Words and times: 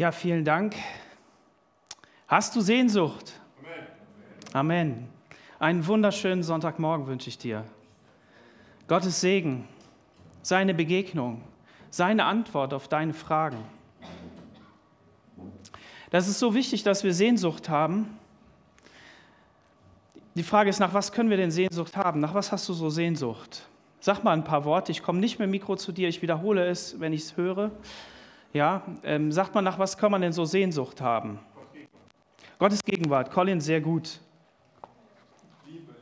Ja, 0.00 0.12
vielen 0.12 0.46
Dank. 0.46 0.76
Hast 2.26 2.56
du 2.56 2.62
Sehnsucht? 2.62 3.38
Amen. 3.58 3.86
Amen. 4.54 5.08
Einen 5.58 5.86
wunderschönen 5.86 6.42
Sonntagmorgen 6.42 7.06
wünsche 7.06 7.28
ich 7.28 7.36
dir. 7.36 7.66
Gottes 8.88 9.20
Segen, 9.20 9.68
seine 10.40 10.72
Begegnung, 10.72 11.42
seine 11.90 12.24
Antwort 12.24 12.72
auf 12.72 12.88
deine 12.88 13.12
Fragen. 13.12 13.58
Das 16.08 16.28
ist 16.28 16.38
so 16.38 16.54
wichtig, 16.54 16.82
dass 16.82 17.04
wir 17.04 17.12
Sehnsucht 17.12 17.68
haben. 17.68 18.18
Die 20.34 20.44
Frage 20.44 20.70
ist, 20.70 20.78
nach 20.78 20.94
was 20.94 21.12
können 21.12 21.28
wir 21.28 21.36
denn 21.36 21.50
Sehnsucht 21.50 21.94
haben? 21.98 22.20
Nach 22.20 22.32
was 22.32 22.52
hast 22.52 22.66
du 22.70 22.72
so 22.72 22.88
Sehnsucht? 22.88 23.68
Sag 24.00 24.24
mal 24.24 24.32
ein 24.32 24.44
paar 24.44 24.64
Worte. 24.64 24.92
Ich 24.92 25.02
komme 25.02 25.20
nicht 25.20 25.38
mit 25.38 25.48
dem 25.48 25.50
Mikro 25.50 25.76
zu 25.76 25.92
dir, 25.92 26.08
ich 26.08 26.22
wiederhole 26.22 26.64
es, 26.64 26.98
wenn 27.00 27.12
ich 27.12 27.20
es 27.20 27.36
höre. 27.36 27.70
Ja, 28.52 28.82
ähm, 29.04 29.30
sagt 29.30 29.54
man, 29.54 29.64
nach 29.64 29.78
was 29.78 29.96
kann 29.96 30.10
man 30.10 30.22
denn 30.22 30.32
so 30.32 30.44
Sehnsucht 30.44 31.00
haben? 31.00 31.38
Gottes 32.58 32.82
Gegenwart. 32.84 33.30
Colin, 33.30 33.60
sehr 33.60 33.80
gut. 33.80 34.20
Liebe, 35.66 35.94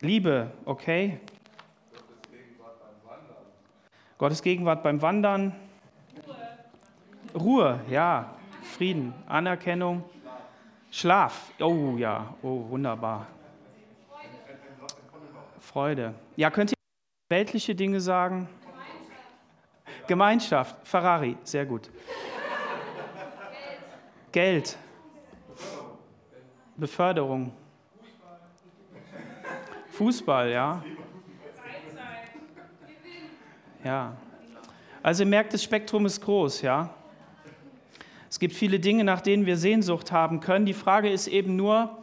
Liebe. 0.00 0.40
Liebe, 0.40 0.52
okay. 0.64 1.20
Gottes 4.18 4.42
Gegenwart 4.42 4.82
beim 4.82 5.00
Wandern. 5.00 5.54
Ruhe. 7.34 7.40
Ruhe, 7.40 7.80
ja. 7.90 8.34
Frieden, 8.62 9.14
Anerkennung. 9.26 10.02
Schlaf. 10.90 11.52
Oh 11.60 11.96
ja, 11.96 12.34
oh 12.42 12.68
wunderbar. 12.70 13.26
Freude. 15.58 16.14
Ja, 16.36 16.50
könnt 16.50 16.70
ihr 16.70 16.76
weltliche 17.30 17.74
Dinge 17.74 18.00
sagen? 18.00 18.48
Gemeinschaft, 20.06 20.76
Ferrari, 20.84 21.36
sehr 21.44 21.66
gut. 21.66 21.90
Geld. 24.32 24.76
Beförderung. 26.76 27.52
Fußball, 29.90 30.50
ja. 30.50 30.84
Ja. 33.84 34.16
Also 35.02 35.22
ihr 35.22 35.28
merkt, 35.28 35.52
das 35.52 35.62
Spektrum 35.62 36.06
ist 36.06 36.20
groß, 36.20 36.62
ja. 36.62 36.90
Es 38.28 38.40
gibt 38.40 38.54
viele 38.54 38.80
Dinge, 38.80 39.04
nach 39.04 39.20
denen 39.20 39.46
wir 39.46 39.56
Sehnsucht 39.56 40.10
haben 40.10 40.40
können. 40.40 40.66
Die 40.66 40.74
Frage 40.74 41.08
ist 41.08 41.28
eben 41.28 41.54
nur, 41.54 42.02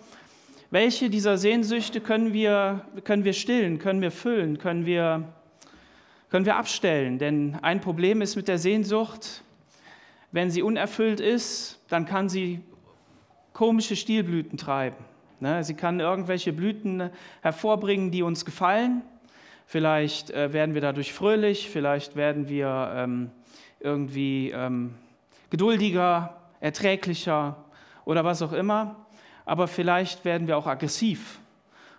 welche 0.69 1.09
dieser 1.09 1.37
Sehnsüchte 1.37 1.99
können 1.99 2.31
wir, 2.31 2.85
können 3.03 3.25
wir 3.25 3.33
stillen, 3.33 3.79
können 3.79 4.01
wir 4.01 4.11
füllen, 4.11 4.57
können 4.57 4.85
wir 4.85 5.27
können 6.31 6.45
wir 6.45 6.55
abstellen. 6.55 7.19
Denn 7.19 7.57
ein 7.61 7.81
Problem 7.81 8.21
ist 8.21 8.35
mit 8.35 8.47
der 8.47 8.57
Sehnsucht, 8.57 9.43
wenn 10.31 10.49
sie 10.49 10.63
unerfüllt 10.63 11.19
ist, 11.19 11.79
dann 11.89 12.05
kann 12.05 12.29
sie 12.29 12.61
komische 13.53 13.97
Stielblüten 13.97 14.57
treiben. 14.57 15.03
Ne? 15.41 15.63
Sie 15.63 15.73
kann 15.73 15.99
irgendwelche 15.99 16.53
Blüten 16.53 17.09
hervorbringen, 17.41 18.11
die 18.11 18.23
uns 18.23 18.45
gefallen. 18.45 19.01
Vielleicht 19.65 20.31
äh, 20.31 20.53
werden 20.53 20.73
wir 20.73 20.81
dadurch 20.81 21.11
fröhlich, 21.13 21.69
vielleicht 21.69 22.15
werden 22.15 22.47
wir 22.47 22.93
ähm, 22.95 23.31
irgendwie 23.81 24.51
ähm, 24.51 24.95
geduldiger, 25.49 26.37
erträglicher 26.61 27.57
oder 28.05 28.23
was 28.23 28.41
auch 28.41 28.53
immer. 28.53 29.05
Aber 29.43 29.67
vielleicht 29.67 30.23
werden 30.23 30.47
wir 30.47 30.57
auch 30.57 30.67
aggressiv 30.67 31.39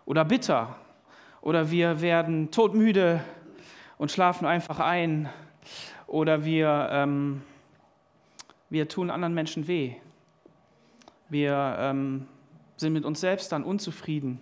oder 0.06 0.24
bitter 0.24 0.76
oder 1.42 1.70
wir 1.70 2.00
werden 2.00 2.50
todmüde 2.50 3.22
und 3.98 4.10
schlafen 4.10 4.46
einfach 4.46 4.80
ein 4.80 5.28
oder 6.06 6.44
wir, 6.44 6.88
ähm, 6.90 7.42
wir 8.70 8.88
tun 8.88 9.10
anderen 9.10 9.34
Menschen 9.34 9.66
weh. 9.66 9.94
Wir 11.28 11.76
ähm, 11.78 12.28
sind 12.76 12.92
mit 12.92 13.04
uns 13.04 13.20
selbst 13.20 13.52
dann 13.52 13.64
unzufrieden. 13.64 14.40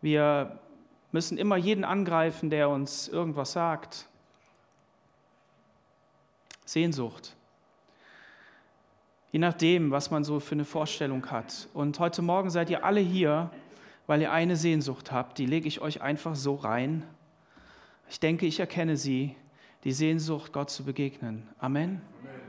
Wir 0.00 0.58
müssen 1.12 1.36
immer 1.36 1.56
jeden 1.56 1.84
angreifen, 1.84 2.48
der 2.48 2.70
uns 2.70 3.08
irgendwas 3.08 3.52
sagt. 3.52 4.06
Sehnsucht. 6.64 7.36
Je 9.32 9.38
nachdem, 9.38 9.90
was 9.90 10.10
man 10.10 10.24
so 10.24 10.40
für 10.40 10.54
eine 10.54 10.64
Vorstellung 10.64 11.30
hat. 11.30 11.68
Und 11.74 11.98
heute 11.98 12.22
Morgen 12.22 12.50
seid 12.50 12.70
ihr 12.70 12.84
alle 12.84 13.00
hier, 13.00 13.50
weil 14.10 14.22
ihr 14.22 14.32
eine 14.32 14.56
Sehnsucht 14.56 15.12
habt, 15.12 15.38
die 15.38 15.46
lege 15.46 15.68
ich 15.68 15.82
euch 15.82 16.02
einfach 16.02 16.34
so 16.34 16.56
rein. 16.56 17.04
Ich 18.08 18.18
denke, 18.18 18.44
ich 18.44 18.58
erkenne 18.58 18.96
sie, 18.96 19.36
die 19.84 19.92
Sehnsucht, 19.92 20.52
Gott 20.52 20.68
zu 20.68 20.82
begegnen. 20.82 21.46
Amen. 21.60 22.02
Amen. 22.18 22.40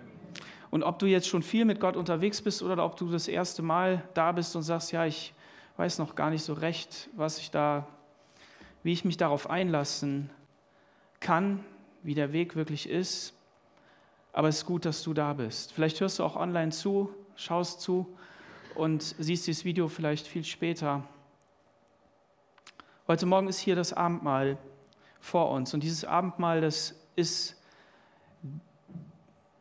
Und 0.71 0.81
ob 0.81 0.97
du 0.97 1.05
jetzt 1.05 1.27
schon 1.27 1.43
viel 1.43 1.65
mit 1.65 1.79
Gott 1.79 1.97
unterwegs 1.97 2.41
bist 2.41 2.63
oder 2.63 2.83
ob 2.83 2.97
du 2.97 3.11
das 3.11 3.27
erste 3.27 3.61
Mal 3.61 4.03
da 4.15 4.31
bist 4.31 4.55
und 4.55 4.63
sagst, 4.63 4.91
ja, 4.91 5.05
ich 5.05 5.35
weiß 5.77 5.99
noch 5.99 6.15
gar 6.15 6.31
nicht 6.31 6.41
so 6.41 6.53
recht, 6.53 7.11
was 7.15 7.37
ich 7.37 7.51
da, 7.51 7.85
wie 8.81 8.93
ich 8.93 9.05
mich 9.05 9.17
darauf 9.17 9.47
einlassen 9.47 10.31
kann, 11.19 11.63
wie 12.01 12.15
der 12.15 12.33
Weg 12.33 12.55
wirklich 12.55 12.89
ist. 12.89 13.35
Aber 14.33 14.47
es 14.47 14.57
ist 14.57 14.65
gut, 14.65 14.83
dass 14.83 15.03
du 15.03 15.13
da 15.13 15.33
bist. 15.33 15.73
Vielleicht 15.73 16.01
hörst 16.01 16.17
du 16.17 16.23
auch 16.23 16.37
online 16.37 16.71
zu, 16.71 17.13
schaust 17.35 17.81
zu 17.81 18.17
und 18.73 19.03
siehst 19.19 19.45
dieses 19.45 19.63
Video 19.63 19.89
vielleicht 19.89 20.25
viel 20.25 20.43
später. 20.43 21.03
Heute 23.07 23.25
Morgen 23.25 23.47
ist 23.47 23.59
hier 23.59 23.75
das 23.75 23.93
Abendmahl 23.93 24.59
vor 25.19 25.49
uns 25.49 25.73
und 25.73 25.81
dieses 25.81 26.05
Abendmahl, 26.05 26.61
das 26.61 26.95
ist 27.15 27.59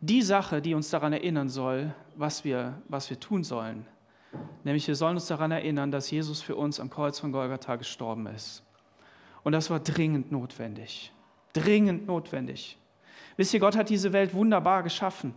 die 0.00 0.20
Sache, 0.20 0.60
die 0.60 0.74
uns 0.74 0.90
daran 0.90 1.14
erinnern 1.14 1.48
soll, 1.48 1.94
was 2.16 2.44
wir, 2.44 2.80
was 2.88 3.08
wir 3.08 3.18
tun 3.18 3.42
sollen. 3.42 3.86
Nämlich 4.62 4.86
wir 4.86 4.94
sollen 4.94 5.16
uns 5.16 5.26
daran 5.26 5.50
erinnern, 5.52 5.90
dass 5.90 6.10
Jesus 6.10 6.42
für 6.42 6.54
uns 6.54 6.80
am 6.80 6.90
Kreuz 6.90 7.18
von 7.18 7.32
Golgatha 7.32 7.76
gestorben 7.76 8.26
ist. 8.26 8.62
Und 9.42 9.52
das 9.52 9.70
war 9.70 9.80
dringend 9.80 10.30
notwendig. 10.30 11.12
Dringend 11.54 12.06
notwendig. 12.06 12.78
Wisst 13.38 13.54
ihr, 13.54 13.60
Gott 13.60 13.74
hat 13.74 13.88
diese 13.88 14.12
Welt 14.12 14.34
wunderbar 14.34 14.82
geschaffen. 14.82 15.34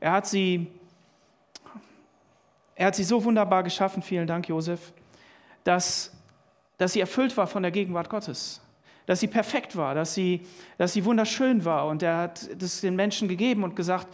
Er 0.00 0.12
hat 0.12 0.26
sie, 0.26 0.68
er 2.74 2.86
hat 2.86 2.96
sie 2.96 3.04
so 3.04 3.22
wunderbar 3.22 3.62
geschaffen, 3.62 4.02
vielen 4.02 4.26
Dank, 4.26 4.48
Josef, 4.48 4.94
dass 5.64 6.16
dass 6.80 6.94
sie 6.94 7.00
erfüllt 7.00 7.36
war 7.36 7.46
von 7.46 7.62
der 7.62 7.72
Gegenwart 7.72 8.08
Gottes, 8.08 8.62
dass 9.04 9.20
sie 9.20 9.26
perfekt 9.26 9.76
war, 9.76 9.94
dass 9.94 10.14
sie, 10.14 10.46
dass 10.78 10.94
sie 10.94 11.04
wunderschön 11.04 11.66
war. 11.66 11.86
Und 11.86 12.02
er 12.02 12.16
hat 12.16 12.48
das 12.56 12.80
den 12.80 12.96
Menschen 12.96 13.28
gegeben 13.28 13.64
und 13.64 13.76
gesagt, 13.76 14.08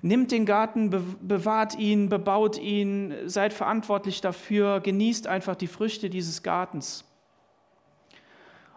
nimmt 0.00 0.30
den 0.30 0.46
Garten, 0.46 0.90
bewahrt 1.22 1.76
ihn, 1.76 2.08
bebaut 2.08 2.56
ihn, 2.56 3.12
seid 3.26 3.52
verantwortlich 3.52 4.20
dafür, 4.20 4.78
genießt 4.78 5.26
einfach 5.26 5.56
die 5.56 5.66
Früchte 5.66 6.08
dieses 6.08 6.44
Gartens. 6.44 7.04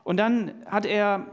Und 0.03 0.17
dann 0.17 0.55
hat 0.65 0.87
er 0.87 1.27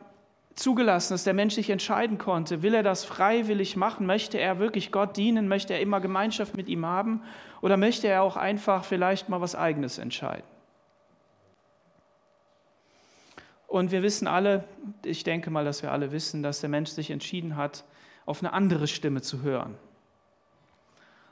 zugelassen, 0.56 1.14
dass 1.14 1.25
der 1.25 1.32
Mensch 1.32 1.54
sich 1.54 1.70
entscheiden 1.70 2.19
konnte, 2.19 2.60
will 2.60 2.75
er 2.75 2.82
das 2.82 3.06
freiwillig 3.06 3.76
machen, 3.76 4.04
möchte 4.04 4.38
er 4.38 4.59
wirklich 4.59 4.93
Gott 4.93 5.16
dienen, 5.16 5.48
möchte 5.48 5.72
er 5.72 5.81
immer 5.81 6.03
Gemeinschaft 6.03 6.54
mit 6.54 6.69
ihm 6.69 6.84
haben 6.84 7.22
oder 7.62 7.78
möchte 7.78 8.09
er 8.09 8.22
auch 8.22 8.37
einfach 8.37 8.84
vielleicht 8.84 9.31
mal 9.31 9.41
was 9.41 9.56
eigenes 9.56 9.97
entscheiden. 9.97 10.53
Und 13.75 13.91
wir 13.91 14.05
wissen 14.05 14.29
alle, 14.29 14.62
ich 15.05 15.25
denke 15.25 15.51
mal, 15.51 15.65
dass 15.65 15.83
wir 15.83 15.91
alle 15.91 16.12
wissen, 16.12 16.45
dass 16.45 16.61
der 16.61 16.71
Mensch 16.71 16.91
sich 16.91 17.11
entschieden 17.11 17.57
hat, 17.57 17.83
auf 18.25 18.41
eine 18.41 18.53
andere 18.53 18.87
Stimme 18.87 19.21
zu 19.21 19.43
hören. 19.43 19.75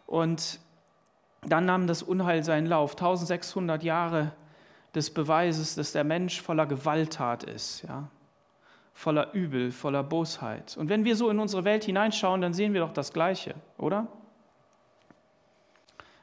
Und 0.09 0.59
dann 1.43 1.67
nahm 1.67 1.87
das 1.87 2.03
Unheil 2.03 2.43
seinen 2.43 2.67
Lauf. 2.67 2.94
1600 2.94 3.85
Jahre 3.85 4.33
des 4.93 5.15
Beweises, 5.15 5.77
dass 5.77 5.93
der 5.93 6.03
Mensch 6.03 6.43
voller 6.43 6.67
Gewalttat 6.67 7.44
ist, 7.44 7.83
ja? 7.83 8.09
voller 8.93 9.33
Übel, 9.35 9.71
voller 9.71 10.03
Bosheit. 10.03 10.77
Und 10.77 10.88
wenn 10.88 11.05
wir 11.05 11.15
so 11.15 11.31
in 11.31 11.38
unsere 11.38 11.62
Welt 11.62 11.85
hineinschauen, 11.85 12.41
dann 12.41 12.55
sehen 12.55 12.73
wir 12.73 12.81
doch 12.81 12.93
das 12.93 13.12
Gleiche, 13.12 13.55
oder? 13.79 14.09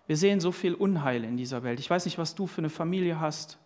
Wir 0.06 0.18
sehen 0.18 0.42
so 0.42 0.52
viel 0.52 0.74
Unheil 0.74 1.24
in 1.24 1.38
dieser 1.38 1.64
Welt. 1.64 1.80
Ich 1.80 1.90
weiß 1.90 2.04
nicht, 2.04 2.18
was 2.18 2.36
du 2.36 2.46
für 2.46 2.60
eine 2.60 2.70
Familie 2.70 3.22
hast. 3.22 3.58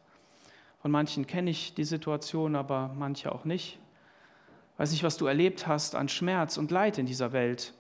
Von 0.84 0.92
manchen 0.92 1.26
kenne 1.26 1.50
ich 1.50 1.74
die 1.74 1.86
Situation, 1.86 2.58
aber 2.58 2.92
manche 2.94 3.32
auch 3.32 3.46
nicht. 3.46 3.80
Ich 4.74 4.80
weiß 4.80 4.92
nicht, 4.92 5.04
was 5.04 5.16
du 5.16 5.28
erlebt 5.28 5.66
hast 5.66 5.96
an 5.96 6.10
Schmerz 6.10 6.58
und 6.58 6.72
Leid 6.72 6.98
in 6.98 7.06
dieser 7.06 7.32
Welt. 7.32 7.74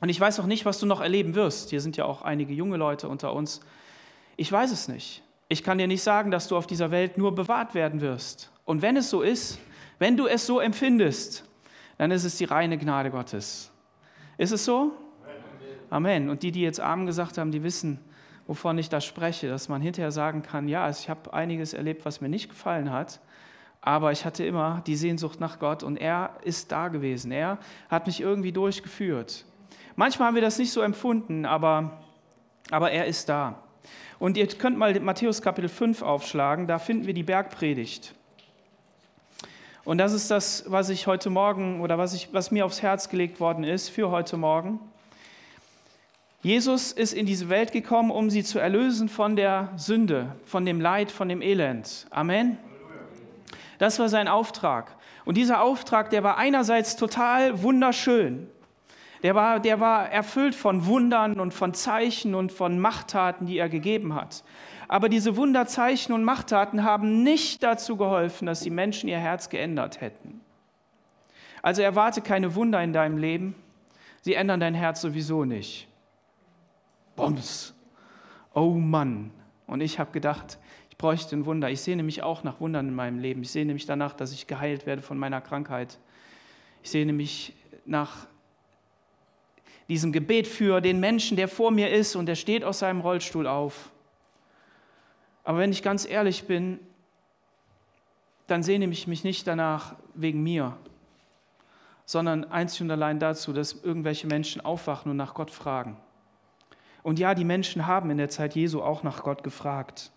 Und 0.00 0.08
ich 0.08 0.18
weiß 0.18 0.40
auch 0.40 0.46
nicht, 0.46 0.64
was 0.64 0.80
du 0.80 0.86
noch 0.86 1.02
erleben 1.02 1.34
wirst. 1.34 1.68
Hier 1.68 1.82
sind 1.82 1.98
ja 1.98 2.06
auch 2.06 2.22
einige 2.22 2.54
junge 2.54 2.78
Leute 2.78 3.06
unter 3.06 3.34
uns. 3.34 3.60
Ich 4.38 4.50
weiß 4.50 4.72
es 4.72 4.88
nicht. 4.88 5.22
Ich 5.48 5.62
kann 5.62 5.76
dir 5.76 5.86
nicht 5.86 6.02
sagen, 6.02 6.30
dass 6.30 6.48
du 6.48 6.56
auf 6.56 6.66
dieser 6.66 6.90
Welt 6.90 7.18
nur 7.18 7.34
bewahrt 7.34 7.74
werden 7.74 8.00
wirst. 8.00 8.50
Und 8.64 8.80
wenn 8.80 8.96
es 8.96 9.10
so 9.10 9.20
ist, 9.20 9.58
wenn 9.98 10.16
du 10.16 10.26
es 10.26 10.46
so 10.46 10.58
empfindest, 10.58 11.44
dann 11.98 12.10
ist 12.10 12.24
es 12.24 12.38
die 12.38 12.44
reine 12.44 12.78
Gnade 12.78 13.10
Gottes. 13.10 13.70
Ist 14.38 14.52
es 14.52 14.64
so? 14.64 14.92
Amen. 15.90 16.30
Und 16.30 16.42
die, 16.42 16.50
die 16.50 16.62
jetzt 16.62 16.80
Amen 16.80 17.04
gesagt 17.04 17.36
haben, 17.36 17.52
die 17.52 17.62
wissen, 17.62 17.98
wovon 18.46 18.78
ich 18.78 18.88
da 18.88 19.00
spreche, 19.00 19.48
dass 19.48 19.68
man 19.68 19.80
hinterher 19.80 20.12
sagen 20.12 20.42
kann, 20.42 20.68
ja, 20.68 20.88
ich 20.90 21.08
habe 21.08 21.32
einiges 21.32 21.74
erlebt, 21.74 22.04
was 22.04 22.20
mir 22.20 22.28
nicht 22.28 22.48
gefallen 22.48 22.90
hat. 22.90 23.20
Aber 23.80 24.12
ich 24.12 24.24
hatte 24.24 24.44
immer 24.44 24.82
die 24.86 24.96
Sehnsucht 24.96 25.40
nach 25.40 25.58
Gott 25.58 25.82
und 25.82 25.96
er 25.96 26.36
ist 26.44 26.70
da 26.70 26.88
gewesen. 26.88 27.32
Er 27.32 27.58
hat 27.88 28.06
mich 28.06 28.20
irgendwie 28.20 28.52
durchgeführt. 28.52 29.44
Manchmal 29.96 30.28
haben 30.28 30.34
wir 30.36 30.42
das 30.42 30.58
nicht 30.58 30.72
so 30.72 30.82
empfunden, 30.82 31.44
aber, 31.44 31.98
aber 32.70 32.92
er 32.92 33.06
ist 33.06 33.28
da. 33.28 33.62
Und 34.18 34.36
ihr 34.36 34.46
könnt 34.46 34.78
mal 34.78 34.98
Matthäus 35.00 35.42
Kapitel 35.42 35.68
5 35.68 36.02
aufschlagen, 36.02 36.68
da 36.68 36.78
finden 36.78 37.06
wir 37.06 37.14
die 37.14 37.24
Bergpredigt. 37.24 38.14
Und 39.84 39.98
das 39.98 40.12
ist 40.12 40.30
das, 40.30 40.64
was 40.68 40.88
ich 40.90 41.08
heute 41.08 41.28
Morgen 41.28 41.80
oder 41.80 41.98
was, 41.98 42.14
ich, 42.14 42.32
was 42.32 42.52
mir 42.52 42.64
aufs 42.64 42.82
Herz 42.82 43.08
gelegt 43.08 43.40
worden 43.40 43.64
ist 43.64 43.88
für 43.88 44.10
heute 44.10 44.36
Morgen. 44.36 44.78
Jesus 46.42 46.90
ist 46.90 47.12
in 47.12 47.24
diese 47.24 47.48
Welt 47.48 47.70
gekommen, 47.70 48.10
um 48.10 48.28
sie 48.28 48.42
zu 48.42 48.58
erlösen 48.58 49.08
von 49.08 49.36
der 49.36 49.68
Sünde, 49.76 50.34
von 50.44 50.66
dem 50.66 50.80
Leid, 50.80 51.12
von 51.12 51.28
dem 51.28 51.40
Elend. 51.40 52.08
Amen. 52.10 52.58
Das 53.78 54.00
war 54.00 54.08
sein 54.08 54.26
Auftrag. 54.26 54.96
Und 55.24 55.36
dieser 55.36 55.62
Auftrag, 55.62 56.10
der 56.10 56.24
war 56.24 56.38
einerseits 56.38 56.96
total 56.96 57.62
wunderschön. 57.62 58.48
Der 59.22 59.36
war, 59.36 59.60
der 59.60 59.78
war 59.78 60.10
erfüllt 60.10 60.56
von 60.56 60.86
Wundern 60.86 61.38
und 61.38 61.54
von 61.54 61.74
Zeichen 61.74 62.34
und 62.34 62.50
von 62.50 62.76
Machttaten, 62.80 63.46
die 63.46 63.58
er 63.58 63.68
gegeben 63.68 64.16
hat. 64.16 64.42
Aber 64.88 65.08
diese 65.08 65.36
Wunderzeichen 65.36 66.12
und 66.12 66.24
Machttaten 66.24 66.82
haben 66.82 67.22
nicht 67.22 67.62
dazu 67.62 67.96
geholfen, 67.96 68.46
dass 68.46 68.62
die 68.62 68.70
Menschen 68.70 69.08
ihr 69.08 69.18
Herz 69.18 69.48
geändert 69.48 70.00
hätten. 70.00 70.40
Also 71.62 71.82
erwarte 71.82 72.20
keine 72.20 72.56
Wunder 72.56 72.82
in 72.82 72.92
deinem 72.92 73.16
Leben. 73.16 73.54
Sie 74.22 74.34
ändern 74.34 74.58
dein 74.58 74.74
Herz 74.74 75.00
sowieso 75.00 75.44
nicht. 75.44 75.86
Bombs. 77.16 77.74
Oh 78.54 78.70
Mann. 78.70 79.30
Und 79.66 79.80
ich 79.80 79.98
habe 79.98 80.12
gedacht, 80.12 80.58
ich 80.90 80.96
bräuchte 80.96 81.36
ein 81.36 81.46
Wunder. 81.46 81.70
Ich 81.70 81.80
sehne 81.80 82.02
mich 82.02 82.22
auch 82.22 82.42
nach 82.44 82.60
Wundern 82.60 82.88
in 82.88 82.94
meinem 82.94 83.18
Leben. 83.18 83.42
Ich 83.42 83.50
sehne 83.50 83.72
mich 83.72 83.86
danach, 83.86 84.14
dass 84.14 84.32
ich 84.32 84.46
geheilt 84.46 84.86
werde 84.86 85.02
von 85.02 85.18
meiner 85.18 85.40
Krankheit. 85.40 85.98
Ich 86.82 86.90
sehne 86.90 87.12
mich 87.12 87.54
nach 87.84 88.26
diesem 89.88 90.12
Gebet 90.12 90.46
für 90.46 90.80
den 90.80 91.00
Menschen, 91.00 91.36
der 91.36 91.48
vor 91.48 91.70
mir 91.70 91.90
ist 91.90 92.16
und 92.16 92.26
der 92.26 92.34
steht 92.34 92.64
aus 92.64 92.80
seinem 92.80 93.00
Rollstuhl 93.00 93.46
auf. 93.46 93.90
Aber 95.44 95.58
wenn 95.58 95.72
ich 95.72 95.82
ganz 95.82 96.06
ehrlich 96.06 96.44
bin, 96.44 96.78
dann 98.46 98.62
sehne 98.62 98.86
ich 98.86 99.06
mich 99.06 99.24
nicht 99.24 99.46
danach 99.46 99.96
wegen 100.14 100.42
mir, 100.42 100.76
sondern 102.04 102.44
einzig 102.44 102.82
und 102.82 102.90
allein 102.90 103.18
dazu, 103.18 103.52
dass 103.52 103.82
irgendwelche 103.82 104.26
Menschen 104.26 104.60
aufwachen 104.60 105.10
und 105.10 105.16
nach 105.16 105.34
Gott 105.34 105.50
fragen. 105.50 105.96
Und 107.02 107.18
ja, 107.18 107.34
die 107.34 107.44
Menschen 107.44 107.86
haben 107.86 108.10
in 108.10 108.18
der 108.18 108.28
Zeit 108.28 108.54
Jesu 108.54 108.80
auch 108.82 109.02
nach 109.02 109.22
Gott 109.22 109.42
gefragt. 109.42 110.12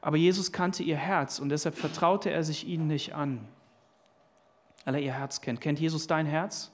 Aber 0.00 0.16
Jesus 0.16 0.52
kannte 0.52 0.82
ihr 0.82 0.96
Herz 0.96 1.38
und 1.38 1.48
deshalb 1.48 1.76
vertraute 1.76 2.30
er 2.30 2.44
sich 2.44 2.66
ihnen 2.66 2.86
nicht 2.86 3.14
an, 3.14 3.46
weil 4.84 4.96
er 4.96 5.00
ihr 5.00 5.14
Herz 5.14 5.40
kennt. 5.40 5.60
Kennt 5.60 5.80
Jesus 5.80 6.06
dein 6.06 6.26
Herz? 6.26 6.72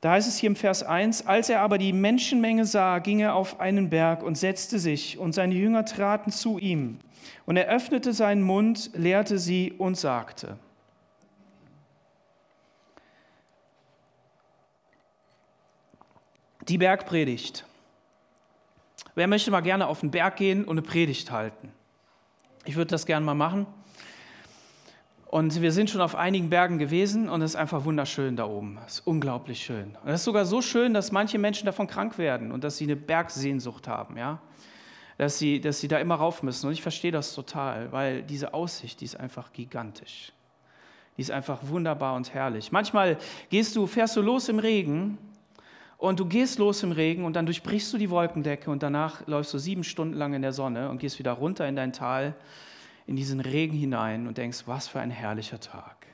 Da 0.00 0.12
heißt 0.12 0.28
es 0.28 0.38
hier 0.38 0.48
im 0.48 0.56
Vers 0.56 0.84
1, 0.84 1.26
als 1.26 1.48
er 1.48 1.60
aber 1.60 1.76
die 1.76 1.92
Menschenmenge 1.92 2.64
sah, 2.64 3.00
ging 3.00 3.18
er 3.18 3.34
auf 3.34 3.58
einen 3.58 3.90
Berg 3.90 4.22
und 4.22 4.38
setzte 4.38 4.78
sich, 4.78 5.18
und 5.18 5.32
seine 5.34 5.54
Jünger 5.54 5.84
traten 5.84 6.30
zu 6.30 6.58
ihm. 6.58 7.00
Und 7.46 7.56
er 7.56 7.66
öffnete 7.66 8.12
seinen 8.12 8.42
Mund, 8.42 8.90
lehrte 8.94 9.38
sie 9.38 9.72
und 9.72 9.96
sagte, 9.96 10.56
Die 16.68 16.76
Bergpredigt. 16.76 17.64
Wer 19.14 19.26
möchte 19.26 19.50
mal 19.50 19.62
gerne 19.62 19.86
auf 19.86 20.00
den 20.00 20.10
Berg 20.10 20.36
gehen 20.36 20.64
und 20.64 20.78
eine 20.78 20.82
Predigt 20.82 21.30
halten? 21.30 21.72
Ich 22.66 22.76
würde 22.76 22.90
das 22.90 23.06
gerne 23.06 23.24
mal 23.24 23.34
machen. 23.34 23.66
Und 25.28 25.62
wir 25.62 25.72
sind 25.72 25.88
schon 25.88 26.02
auf 26.02 26.14
einigen 26.14 26.50
Bergen 26.50 26.78
gewesen 26.78 27.30
und 27.30 27.40
es 27.40 27.52
ist 27.52 27.56
einfach 27.56 27.86
wunderschön 27.86 28.36
da 28.36 28.44
oben. 28.44 28.78
Es 28.86 28.98
ist 28.98 29.06
unglaublich 29.06 29.62
schön. 29.64 29.96
Und 30.02 30.10
es 30.10 30.20
ist 30.20 30.24
sogar 30.24 30.44
so 30.44 30.60
schön, 30.60 30.92
dass 30.92 31.10
manche 31.10 31.38
Menschen 31.38 31.64
davon 31.64 31.86
krank 31.86 32.18
werden 32.18 32.52
und 32.52 32.64
dass 32.64 32.76
sie 32.76 32.84
eine 32.84 32.96
Bergsehnsucht 32.96 33.88
haben, 33.88 34.18
ja. 34.18 34.38
Dass 35.16 35.38
sie, 35.38 35.60
dass 35.60 35.80
sie 35.80 35.88
da 35.88 35.98
immer 35.98 36.16
rauf 36.16 36.42
müssen. 36.42 36.66
Und 36.66 36.74
ich 36.74 36.82
verstehe 36.82 37.12
das 37.12 37.34
total, 37.34 37.92
weil 37.92 38.22
diese 38.22 38.52
Aussicht, 38.52 39.00
die 39.00 39.06
ist 39.06 39.18
einfach 39.18 39.54
gigantisch. 39.54 40.32
Die 41.16 41.22
ist 41.22 41.30
einfach 41.30 41.60
wunderbar 41.62 42.14
und 42.14 42.32
herrlich. 42.34 42.72
Manchmal 42.72 43.16
gehst 43.48 43.74
du, 43.74 43.86
fährst 43.86 44.16
du 44.16 44.20
los 44.20 44.50
im 44.50 44.58
Regen 44.58 45.16
und 45.98 46.20
du 46.20 46.24
gehst 46.26 46.58
los 46.58 46.82
im 46.84 46.92
Regen 46.92 47.24
und 47.24 47.34
dann 47.34 47.44
durchbrichst 47.44 47.92
du 47.92 47.98
die 47.98 48.08
Wolkendecke 48.08 48.70
und 48.70 48.82
danach 48.82 49.26
läufst 49.26 49.52
du 49.52 49.58
sieben 49.58 49.84
Stunden 49.84 50.14
lang 50.14 50.32
in 50.32 50.42
der 50.42 50.52
Sonne 50.52 50.88
und 50.88 50.98
gehst 50.98 51.18
wieder 51.18 51.32
runter 51.32 51.68
in 51.68 51.76
dein 51.76 51.92
Tal, 51.92 52.34
in 53.06 53.16
diesen 53.16 53.40
Regen 53.40 53.76
hinein 53.76 54.28
und 54.28 54.38
denkst, 54.38 54.62
was 54.66 54.86
für 54.86 55.00
ein 55.00 55.10
herrlicher 55.10 55.58
Tag. 55.58 56.06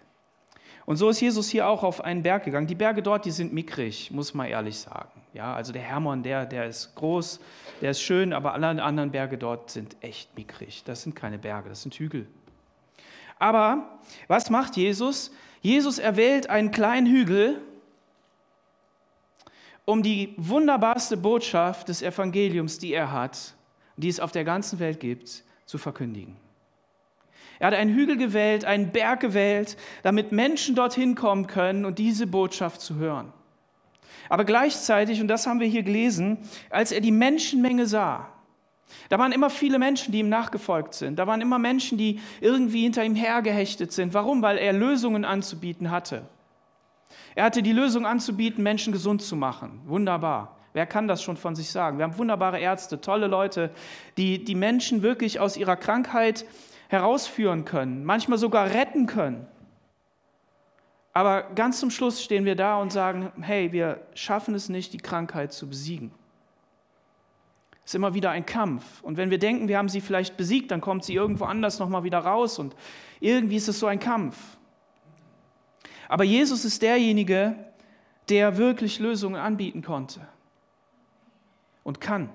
Und 0.86 0.96
so 0.96 1.08
ist 1.08 1.20
Jesus 1.20 1.48
hier 1.48 1.68
auch 1.68 1.82
auf 1.82 2.02
einen 2.02 2.22
Berg 2.22 2.44
gegangen. 2.44 2.66
Die 2.66 2.74
Berge 2.74 3.02
dort, 3.02 3.24
die 3.24 3.30
sind 3.30 3.52
mickrig, 3.52 4.10
muss 4.10 4.34
man 4.34 4.46
ehrlich 4.46 4.78
sagen. 4.78 5.22
Ja, 5.32 5.54
also 5.54 5.72
der 5.72 5.82
Hermon, 5.82 6.22
der, 6.22 6.46
der 6.46 6.66
ist 6.66 6.94
groß, 6.94 7.40
der 7.80 7.90
ist 7.90 8.00
schön, 8.00 8.32
aber 8.32 8.54
alle 8.54 8.82
anderen 8.82 9.10
Berge 9.10 9.36
dort 9.36 9.70
sind 9.70 9.96
echt 10.00 10.36
mickrig. 10.36 10.82
Das 10.84 11.02
sind 11.02 11.14
keine 11.14 11.38
Berge, 11.38 11.68
das 11.68 11.82
sind 11.82 11.94
Hügel. 11.94 12.26
Aber 13.38 13.98
was 14.28 14.48
macht 14.48 14.76
Jesus? 14.76 15.32
Jesus 15.60 15.98
erwählt 15.98 16.48
einen 16.50 16.70
kleinen 16.70 17.06
Hügel, 17.06 17.60
um 19.84 20.02
die 20.02 20.34
wunderbarste 20.36 21.16
Botschaft 21.16 21.88
des 21.88 22.02
Evangeliums, 22.02 22.78
die 22.78 22.94
er 22.94 23.12
hat, 23.12 23.54
die 23.96 24.08
es 24.08 24.20
auf 24.20 24.32
der 24.32 24.44
ganzen 24.44 24.78
Welt 24.78 25.00
gibt, 25.00 25.44
zu 25.66 25.78
verkündigen. 25.78 26.36
Er 27.58 27.68
hat 27.68 27.74
einen 27.74 27.94
Hügel 27.94 28.16
gewählt, 28.16 28.64
einen 28.64 28.90
Berg 28.90 29.20
gewählt, 29.20 29.76
damit 30.02 30.32
Menschen 30.32 30.74
dorthin 30.74 31.14
kommen 31.14 31.46
können 31.46 31.84
und 31.84 31.98
diese 31.98 32.26
Botschaft 32.26 32.80
zu 32.80 32.96
hören. 32.96 33.32
Aber 34.28 34.44
gleichzeitig, 34.44 35.20
und 35.20 35.28
das 35.28 35.46
haben 35.46 35.60
wir 35.60 35.66
hier 35.66 35.82
gelesen, 35.82 36.38
als 36.70 36.92
er 36.92 37.00
die 37.00 37.12
Menschenmenge 37.12 37.86
sah, 37.86 38.28
da 39.08 39.18
waren 39.18 39.32
immer 39.32 39.50
viele 39.50 39.78
Menschen, 39.78 40.12
die 40.12 40.20
ihm 40.20 40.28
nachgefolgt 40.28 40.94
sind. 40.94 41.18
Da 41.18 41.26
waren 41.26 41.40
immer 41.40 41.58
Menschen, 41.58 41.98
die 41.98 42.20
irgendwie 42.40 42.82
hinter 42.82 43.04
ihm 43.04 43.14
hergehechtet 43.14 43.92
sind. 43.92 44.14
Warum? 44.14 44.42
Weil 44.42 44.58
er 44.58 44.72
Lösungen 44.72 45.24
anzubieten 45.24 45.90
hatte. 45.90 46.28
Er 47.34 47.44
hatte 47.44 47.62
die 47.62 47.72
Lösung 47.72 48.06
anzubieten, 48.06 48.62
Menschen 48.62 48.92
gesund 48.92 49.22
zu 49.22 49.36
machen. 49.36 49.80
Wunderbar. 49.84 50.56
Wer 50.72 50.86
kann 50.86 51.06
das 51.06 51.22
schon 51.22 51.36
von 51.36 51.54
sich 51.54 51.70
sagen? 51.70 51.98
Wir 51.98 52.04
haben 52.04 52.18
wunderbare 52.18 52.58
Ärzte, 52.58 53.00
tolle 53.00 53.28
Leute, 53.28 53.70
die 54.16 54.44
die 54.44 54.56
Menschen 54.56 55.02
wirklich 55.02 55.38
aus 55.38 55.56
ihrer 55.56 55.76
Krankheit 55.76 56.44
herausführen 56.88 57.64
können, 57.64 58.04
manchmal 58.04 58.38
sogar 58.38 58.70
retten 58.70 59.06
können. 59.06 59.46
Aber 61.12 61.44
ganz 61.54 61.78
zum 61.78 61.90
Schluss 61.90 62.22
stehen 62.22 62.44
wir 62.44 62.56
da 62.56 62.80
und 62.80 62.92
sagen, 62.92 63.32
hey, 63.40 63.70
wir 63.70 64.00
schaffen 64.14 64.54
es 64.54 64.68
nicht, 64.68 64.92
die 64.92 64.98
Krankheit 64.98 65.52
zu 65.52 65.68
besiegen. 65.68 66.10
Es 67.84 67.90
ist 67.90 67.94
immer 67.94 68.14
wieder 68.14 68.30
ein 68.30 68.44
Kampf. 68.44 69.02
Und 69.02 69.16
wenn 69.16 69.30
wir 69.30 69.38
denken, 69.38 69.68
wir 69.68 69.78
haben 69.78 69.88
sie 69.88 70.00
vielleicht 70.00 70.36
besiegt, 70.36 70.72
dann 70.72 70.80
kommt 70.80 71.04
sie 71.04 71.14
irgendwo 71.14 71.44
anders 71.44 71.78
nochmal 71.78 72.02
wieder 72.02 72.18
raus. 72.18 72.58
Und 72.58 72.74
irgendwie 73.20 73.56
ist 73.56 73.68
es 73.68 73.78
so 73.78 73.86
ein 73.86 74.00
Kampf. 74.00 74.36
Aber 76.08 76.24
Jesus 76.24 76.64
ist 76.64 76.82
derjenige, 76.82 77.56
der 78.28 78.56
wirklich 78.56 78.98
Lösungen 78.98 79.36
anbieten 79.36 79.82
konnte 79.82 80.26
und 81.82 82.00
kann. 82.00 82.30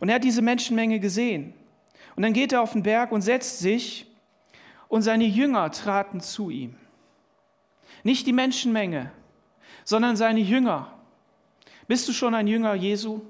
Und 0.00 0.08
er 0.08 0.16
hat 0.16 0.24
diese 0.24 0.42
Menschenmenge 0.42 0.98
gesehen. 0.98 1.54
Und 2.16 2.22
dann 2.22 2.32
geht 2.32 2.52
er 2.52 2.62
auf 2.62 2.72
den 2.72 2.82
Berg 2.82 3.12
und 3.12 3.22
setzt 3.22 3.60
sich 3.60 4.06
und 4.88 5.02
seine 5.02 5.24
Jünger 5.24 5.70
traten 5.70 6.20
zu 6.20 6.50
ihm. 6.50 6.74
Nicht 8.02 8.26
die 8.26 8.32
Menschenmenge, 8.32 9.12
sondern 9.84 10.16
seine 10.16 10.40
Jünger. 10.40 10.92
Bist 11.86 12.08
du 12.08 12.12
schon 12.12 12.34
ein 12.34 12.46
Jünger 12.46 12.74
Jesu? 12.74 13.20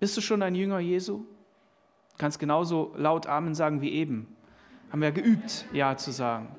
Bist 0.00 0.16
du 0.16 0.20
schon 0.20 0.42
ein 0.42 0.54
Jünger 0.54 0.80
Jesu? 0.80 1.18
Du 1.18 2.18
kannst 2.18 2.38
genauso 2.38 2.92
laut 2.96 3.26
Amen 3.26 3.54
sagen 3.54 3.80
wie 3.80 3.92
eben. 3.92 4.36
Haben 4.90 5.02
wir 5.02 5.12
geübt, 5.12 5.64
Ja 5.72 5.96
zu 5.96 6.12
sagen. 6.12 6.54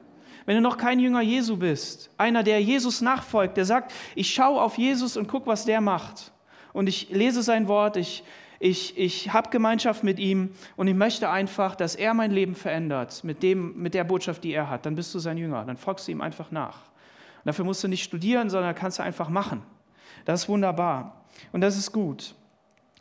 Wenn 0.45 0.55
du 0.55 0.61
noch 0.61 0.77
kein 0.77 0.99
Jünger 0.99 1.21
Jesu 1.21 1.57
bist, 1.57 2.11
einer, 2.17 2.43
der 2.43 2.61
Jesus 2.61 3.01
nachfolgt, 3.01 3.57
der 3.57 3.65
sagt, 3.65 3.91
ich 4.13 4.33
schaue 4.33 4.61
auf 4.61 4.77
Jesus 4.77 5.17
und 5.17 5.27
gucke, 5.27 5.47
was 5.47 5.65
der 5.65 5.81
macht. 5.81 6.31
Und 6.71 6.87
ich 6.87 7.09
lese 7.09 7.41
sein 7.41 7.67
Wort, 7.67 7.97
ich, 7.97 8.23
ich, 8.59 8.97
ich 8.97 9.33
habe 9.33 9.49
Gemeinschaft 9.49 10.03
mit 10.03 10.19
ihm 10.19 10.51
und 10.75 10.87
ich 10.87 10.93
möchte 10.93 11.29
einfach, 11.29 11.75
dass 11.75 11.95
er 11.95 12.13
mein 12.13 12.31
Leben 12.31 12.53
verändert 12.53 13.23
mit, 13.23 13.41
dem, 13.41 13.75
mit 13.81 13.95
der 13.95 14.03
Botschaft, 14.03 14.43
die 14.43 14.53
er 14.53 14.69
hat. 14.69 14.85
Dann 14.85 14.95
bist 14.95 15.13
du 15.15 15.19
sein 15.19 15.37
Jünger, 15.37 15.65
dann 15.65 15.77
folgst 15.77 16.07
du 16.07 16.11
ihm 16.11 16.21
einfach 16.21 16.51
nach. 16.51 16.77
Und 17.37 17.45
dafür 17.45 17.65
musst 17.65 17.83
du 17.83 17.87
nicht 17.87 18.03
studieren, 18.03 18.49
sondern 18.49 18.75
kannst 18.75 18.99
du 18.99 19.03
einfach 19.03 19.29
machen. 19.29 19.63
Das 20.25 20.43
ist 20.43 20.49
wunderbar 20.49 21.25
und 21.53 21.61
das 21.61 21.75
ist 21.75 21.91
gut. 21.91 22.35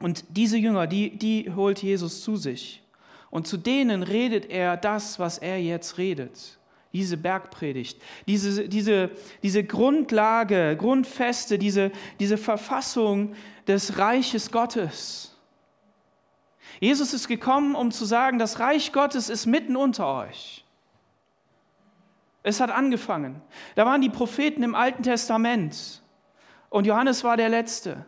Und 0.00 0.24
diese 0.28 0.56
Jünger, 0.56 0.86
die, 0.86 1.16
die 1.16 1.52
holt 1.54 1.82
Jesus 1.82 2.22
zu 2.22 2.36
sich. 2.36 2.82
Und 3.30 3.46
zu 3.46 3.56
denen 3.56 4.02
redet 4.02 4.46
er 4.46 4.76
das, 4.76 5.18
was 5.18 5.38
er 5.38 5.60
jetzt 5.60 5.98
redet 5.98 6.58
diese 6.94 7.18
Bergpredigt, 7.18 8.00
diese, 8.26 8.68
diese, 8.68 9.10
diese 9.42 9.64
Grundlage, 9.64 10.76
Grundfeste, 10.78 11.58
diese, 11.58 11.90
diese 12.20 12.38
Verfassung 12.38 13.34
des 13.66 13.98
Reiches 13.98 14.50
Gottes. 14.50 15.36
Jesus 16.80 17.12
ist 17.12 17.28
gekommen, 17.28 17.74
um 17.74 17.90
zu 17.90 18.04
sagen, 18.04 18.38
das 18.38 18.60
Reich 18.60 18.92
Gottes 18.92 19.28
ist 19.28 19.46
mitten 19.46 19.76
unter 19.76 20.06
euch. 20.06 20.64
Es 22.42 22.60
hat 22.60 22.70
angefangen. 22.70 23.40
Da 23.74 23.86
waren 23.86 24.00
die 24.00 24.10
Propheten 24.10 24.62
im 24.62 24.74
Alten 24.74 25.02
Testament 25.02 26.02
und 26.68 26.86
Johannes 26.86 27.24
war 27.24 27.36
der 27.36 27.48
Letzte 27.48 28.06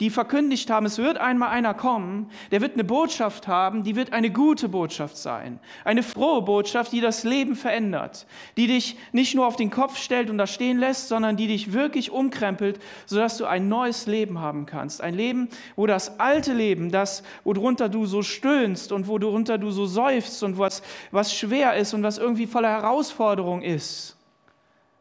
die 0.00 0.10
verkündigt 0.10 0.70
haben, 0.70 0.86
es 0.86 0.98
wird 0.98 1.18
einmal 1.18 1.50
einer 1.50 1.72
kommen, 1.72 2.30
der 2.50 2.60
wird 2.60 2.74
eine 2.74 2.84
Botschaft 2.84 3.46
haben, 3.46 3.84
die 3.84 3.94
wird 3.94 4.12
eine 4.12 4.30
gute 4.30 4.68
Botschaft 4.68 5.16
sein. 5.16 5.60
Eine 5.84 6.02
frohe 6.02 6.42
Botschaft, 6.42 6.92
die 6.92 7.00
das 7.00 7.22
Leben 7.22 7.54
verändert, 7.54 8.26
die 8.56 8.66
dich 8.66 8.96
nicht 9.12 9.34
nur 9.34 9.46
auf 9.46 9.56
den 9.56 9.70
Kopf 9.70 9.96
stellt 9.96 10.30
und 10.30 10.38
da 10.38 10.46
stehen 10.46 10.78
lässt, 10.78 11.08
sondern 11.08 11.36
die 11.36 11.46
dich 11.46 11.72
wirklich 11.72 12.10
umkrempelt, 12.10 12.80
sodass 13.06 13.36
du 13.36 13.46
ein 13.46 13.68
neues 13.68 14.06
Leben 14.06 14.40
haben 14.40 14.66
kannst. 14.66 15.00
Ein 15.00 15.14
Leben, 15.14 15.48
wo 15.76 15.86
das 15.86 16.18
alte 16.18 16.52
Leben, 16.54 16.90
das, 16.90 17.22
worunter 17.44 17.88
du 17.88 18.04
so 18.06 18.22
stöhnst 18.22 18.90
und 18.90 19.06
worunter 19.06 19.58
du 19.58 19.70
so 19.70 19.86
seufzt 19.86 20.42
und 20.42 20.58
was, 20.58 20.82
was 21.12 21.34
schwer 21.34 21.76
ist 21.76 21.94
und 21.94 22.02
was 22.02 22.18
irgendwie 22.18 22.46
voller 22.46 22.70
Herausforderung 22.70 23.62
ist, 23.62 24.16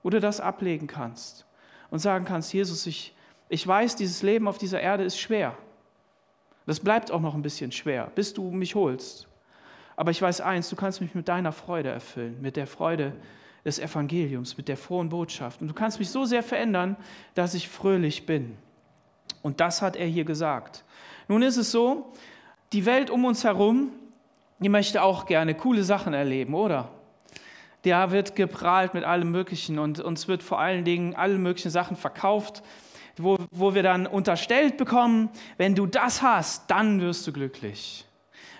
wo 0.04 0.12
du 0.12 0.20
das 0.20 0.40
ablegen 0.40 0.86
kannst 0.86 1.48
und 1.90 2.00
sagen 2.00 2.26
kannst, 2.26 2.54
Jesus, 2.54 2.86
ich 2.86 3.13
ich 3.54 3.68
weiß, 3.68 3.96
dieses 3.96 4.24
Leben 4.24 4.48
auf 4.48 4.58
dieser 4.58 4.82
Erde 4.82 5.04
ist 5.04 5.20
schwer. 5.20 5.56
Das 6.66 6.80
bleibt 6.80 7.12
auch 7.12 7.22
noch 7.22 7.36
ein 7.36 7.44
bisschen 7.44 7.72
schwer, 7.72 8.12
bis 8.16 8.34
du 8.34 8.50
mich 8.50 8.74
holst. 8.74 9.28
Aber 9.96 10.10
ich 10.10 10.20
weiß 10.20 10.42
eins, 10.42 10.70
du 10.70 10.76
kannst 10.76 11.02
mich 11.02 11.14
mit 11.14 11.28
deiner 11.28 11.52
Freude 11.52 11.90
erfüllen, 11.90 12.42
mit 12.42 12.56
der 12.56 12.66
Freude 12.66 13.14
des 13.64 13.78
Evangeliums, 13.78 14.58
mit 14.58 14.68
der 14.68 14.76
frohen 14.76 15.10
Botschaft. 15.10 15.62
Und 15.62 15.68
du 15.68 15.76
kannst 15.76 16.00
mich 16.00 16.10
so 16.10 16.26
sehr 16.26 16.42
verändern, 16.42 16.96
dass 17.36 17.54
ich 17.54 17.70
fröhlich 17.70 18.26
bin. 18.26 18.58
Und 19.44 19.60
das 19.60 19.84
hat 19.84 19.96
er 19.98 20.08
hier 20.08 20.26
gesagt. 20.26 20.84
Nun 21.28 21.44
ist 21.44 21.58
es 21.58 21.72
so, 21.72 22.12
die 22.72 22.88
Welt 22.88 23.12
um 23.12 23.24
uns 23.24 23.44
herum, 23.44 23.92
die 24.58 24.70
möchte 24.70 25.04
auch 25.04 25.28
gerne 25.28 25.54
coole 25.54 25.84
Sachen 25.84 26.16
erleben, 26.16 26.56
oder? 26.56 26.90
Da 27.84 28.10
wird 28.10 28.36
geprahlt 28.36 28.96
mit 28.96 29.04
allem 29.04 29.30
Möglichen 29.30 29.78
und 29.78 30.00
uns 30.00 30.28
wird 30.28 30.42
vor 30.42 30.60
allen 30.60 30.86
Dingen 30.86 31.14
alle 31.14 31.38
möglichen 31.38 31.70
Sachen 31.70 31.96
verkauft, 31.96 32.64
wo, 33.18 33.38
wo 33.52 33.76
wir 33.76 33.84
dann 33.84 34.08
unterstellt 34.08 34.78
bekommen, 34.78 35.30
wenn 35.58 35.76
du 35.76 35.86
das 35.86 36.22
hast, 36.22 36.70
dann 36.70 37.02
wirst 37.02 37.26
du 37.28 37.34
glücklich. 37.34 38.06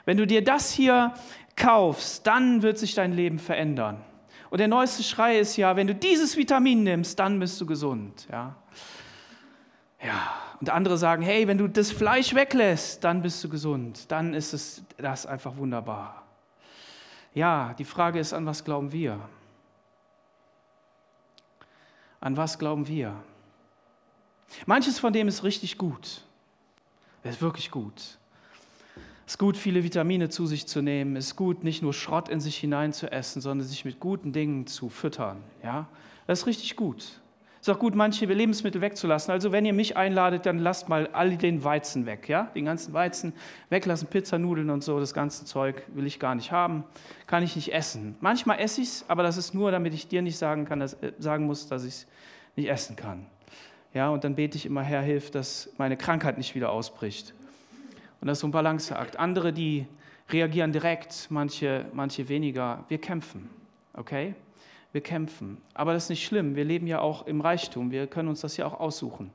Wenn 0.06 0.18
du 0.18 0.28
dir 0.28 0.44
das 0.44 0.72
hier 0.72 1.14
kaufst, 1.56 2.28
dann 2.28 2.62
wird 2.62 2.78
sich 2.78 2.94
dein 2.94 3.14
Leben 3.14 3.40
verändern. 3.40 4.04
Und 4.50 4.60
der 4.60 4.68
neueste 4.68 5.02
Schrei 5.02 5.40
ist 5.40 5.58
ja, 5.58 5.76
wenn 5.76 5.88
du 5.88 5.96
dieses 5.96 6.38
Vitamin 6.38 6.84
nimmst, 6.84 7.18
dann 7.20 7.40
bist 7.40 7.60
du 7.60 7.66
gesund. 7.66 8.28
Ja. 8.32 8.56
Ja, 10.04 10.34
und 10.60 10.70
andere 10.70 10.98
sagen, 10.98 11.24
hey, 11.24 11.48
wenn 11.48 11.58
du 11.58 11.68
das 11.68 11.92
Fleisch 11.92 12.36
weglässt, 12.36 13.04
dann 13.04 13.22
bist 13.22 13.44
du 13.44 13.50
gesund. 13.50 14.12
Dann 14.12 14.34
ist 14.34 14.54
es 14.54 14.84
das 14.98 15.26
einfach 15.26 15.56
wunderbar. 15.58 16.24
Ja, 17.34 17.74
die 17.80 17.86
Frage 17.86 18.20
ist, 18.20 18.34
an 18.34 18.46
was 18.46 18.64
glauben 18.64 18.92
wir? 18.92 19.20
An 22.20 22.38
was 22.38 22.60
glauben 22.60 22.88
wir? 22.88 23.16
Manches 24.66 25.00
von 25.00 25.14
dem 25.14 25.28
ist 25.28 25.44
richtig 25.44 25.78
gut. 25.78 26.22
Es 27.24 27.36
ist 27.36 27.42
wirklich 27.42 27.72
gut. 27.72 28.18
Es 29.26 29.34
ist 29.34 29.38
gut, 29.38 29.56
viele 29.56 29.84
Vitamine 29.84 30.30
zu 30.30 30.46
sich 30.46 30.68
zu 30.68 30.82
nehmen. 30.82 31.16
Es 31.16 31.28
ist 31.28 31.36
gut, 31.36 31.64
nicht 31.64 31.82
nur 31.82 31.94
Schrott 31.94 32.28
in 32.28 32.42
sich 32.42 32.58
hinein 32.58 32.92
zu 32.92 33.12
essen, 33.12 33.42
sondern 33.42 33.66
sich 33.66 33.86
mit 33.86 34.00
guten 34.00 34.34
Dingen 34.34 34.68
zu 34.68 34.90
füttern. 34.90 35.38
Ja? 35.64 35.88
Das 36.28 36.42
ist 36.42 36.48
richtig 36.48 36.76
gut. 36.76 36.98
Es 37.62 37.70
ist 37.70 37.74
auch 37.74 37.80
gut, 37.80 37.96
manche 37.96 38.26
Lebensmittel 38.26 38.82
wegzulassen. 38.82 39.32
Also 39.32 39.54
wenn 39.54 39.64
ihr 39.64 39.72
mich 39.72 39.96
einladet, 39.96 40.46
dann 40.46 40.60
lasst 40.60 40.90
mal 40.90 41.08
all 41.14 41.38
den 41.38 41.64
Weizen 41.64 42.06
weg. 42.06 42.28
Ja? 42.28 42.52
Den 42.54 42.66
ganzen 42.66 42.92
Weizen 42.92 43.32
weglassen, 43.70 44.10
Pizzanudeln 44.10 44.70
und 44.70 44.84
so, 44.84 45.00
das 45.00 45.14
ganze 45.14 45.46
Zeug 45.46 45.84
will 45.94 46.06
ich 46.06 46.20
gar 46.20 46.36
nicht 46.36 46.52
haben, 46.52 46.84
kann 47.26 47.42
ich 47.42 47.56
nicht 47.56 47.74
essen. 47.74 48.18
Manchmal 48.20 48.60
esse 48.60 48.82
ich 48.82 48.90
es, 48.90 49.06
aber 49.08 49.24
das 49.24 49.38
ist 49.38 49.54
nur, 49.54 49.72
damit 49.72 49.94
ich 49.94 50.10
dir 50.10 50.22
nicht 50.22 50.38
sagen, 50.38 50.66
kann, 50.66 50.82
dass, 50.82 50.96
äh, 50.96 51.14
sagen 51.20 51.46
muss, 51.46 51.68
dass 51.68 51.86
ich 51.86 51.94
es 51.94 52.08
nicht 52.58 52.70
essen 52.70 52.98
kann. 52.98 53.26
Ja, 53.94 54.10
und 54.10 54.24
dann 54.24 54.36
bete 54.36 54.58
ich 54.58 54.66
immer, 54.66 54.82
Herr, 54.82 55.02
hilf, 55.02 55.30
dass 55.30 55.70
meine 55.78 55.98
Krankheit 55.98 56.38
nicht 56.38 56.56
wieder 56.56 56.72
ausbricht. 56.72 57.34
Und 58.22 58.28
das 58.28 58.38
ist 58.38 58.42
so 58.42 58.48
ein 58.48 58.52
Balanceakt. 58.52 59.20
Andere, 59.20 59.54
die 59.54 59.86
reagieren 60.30 60.72
direkt, 60.72 61.28
manche, 61.30 61.86
manche 61.94 62.28
weniger. 62.28 62.86
Wir 62.88 62.98
kämpfen, 62.98 63.50
okay? 63.94 64.34
Wir 64.94 65.02
kämpfen. 65.02 65.58
Aber 65.76 65.94
das 65.94 66.04
ist 66.06 66.10
nicht 66.10 66.26
schlimm. 66.26 66.56
Wir 66.56 66.64
leben 66.64 66.88
ja 66.88 67.00
auch 67.02 67.28
im 67.28 67.42
Reichtum. 67.42 67.92
Wir 67.92 68.08
können 68.08 68.30
uns 68.30 68.42
das 68.42 68.58
ja 68.58 68.66
auch 68.66 68.80
aussuchen. 68.80 69.32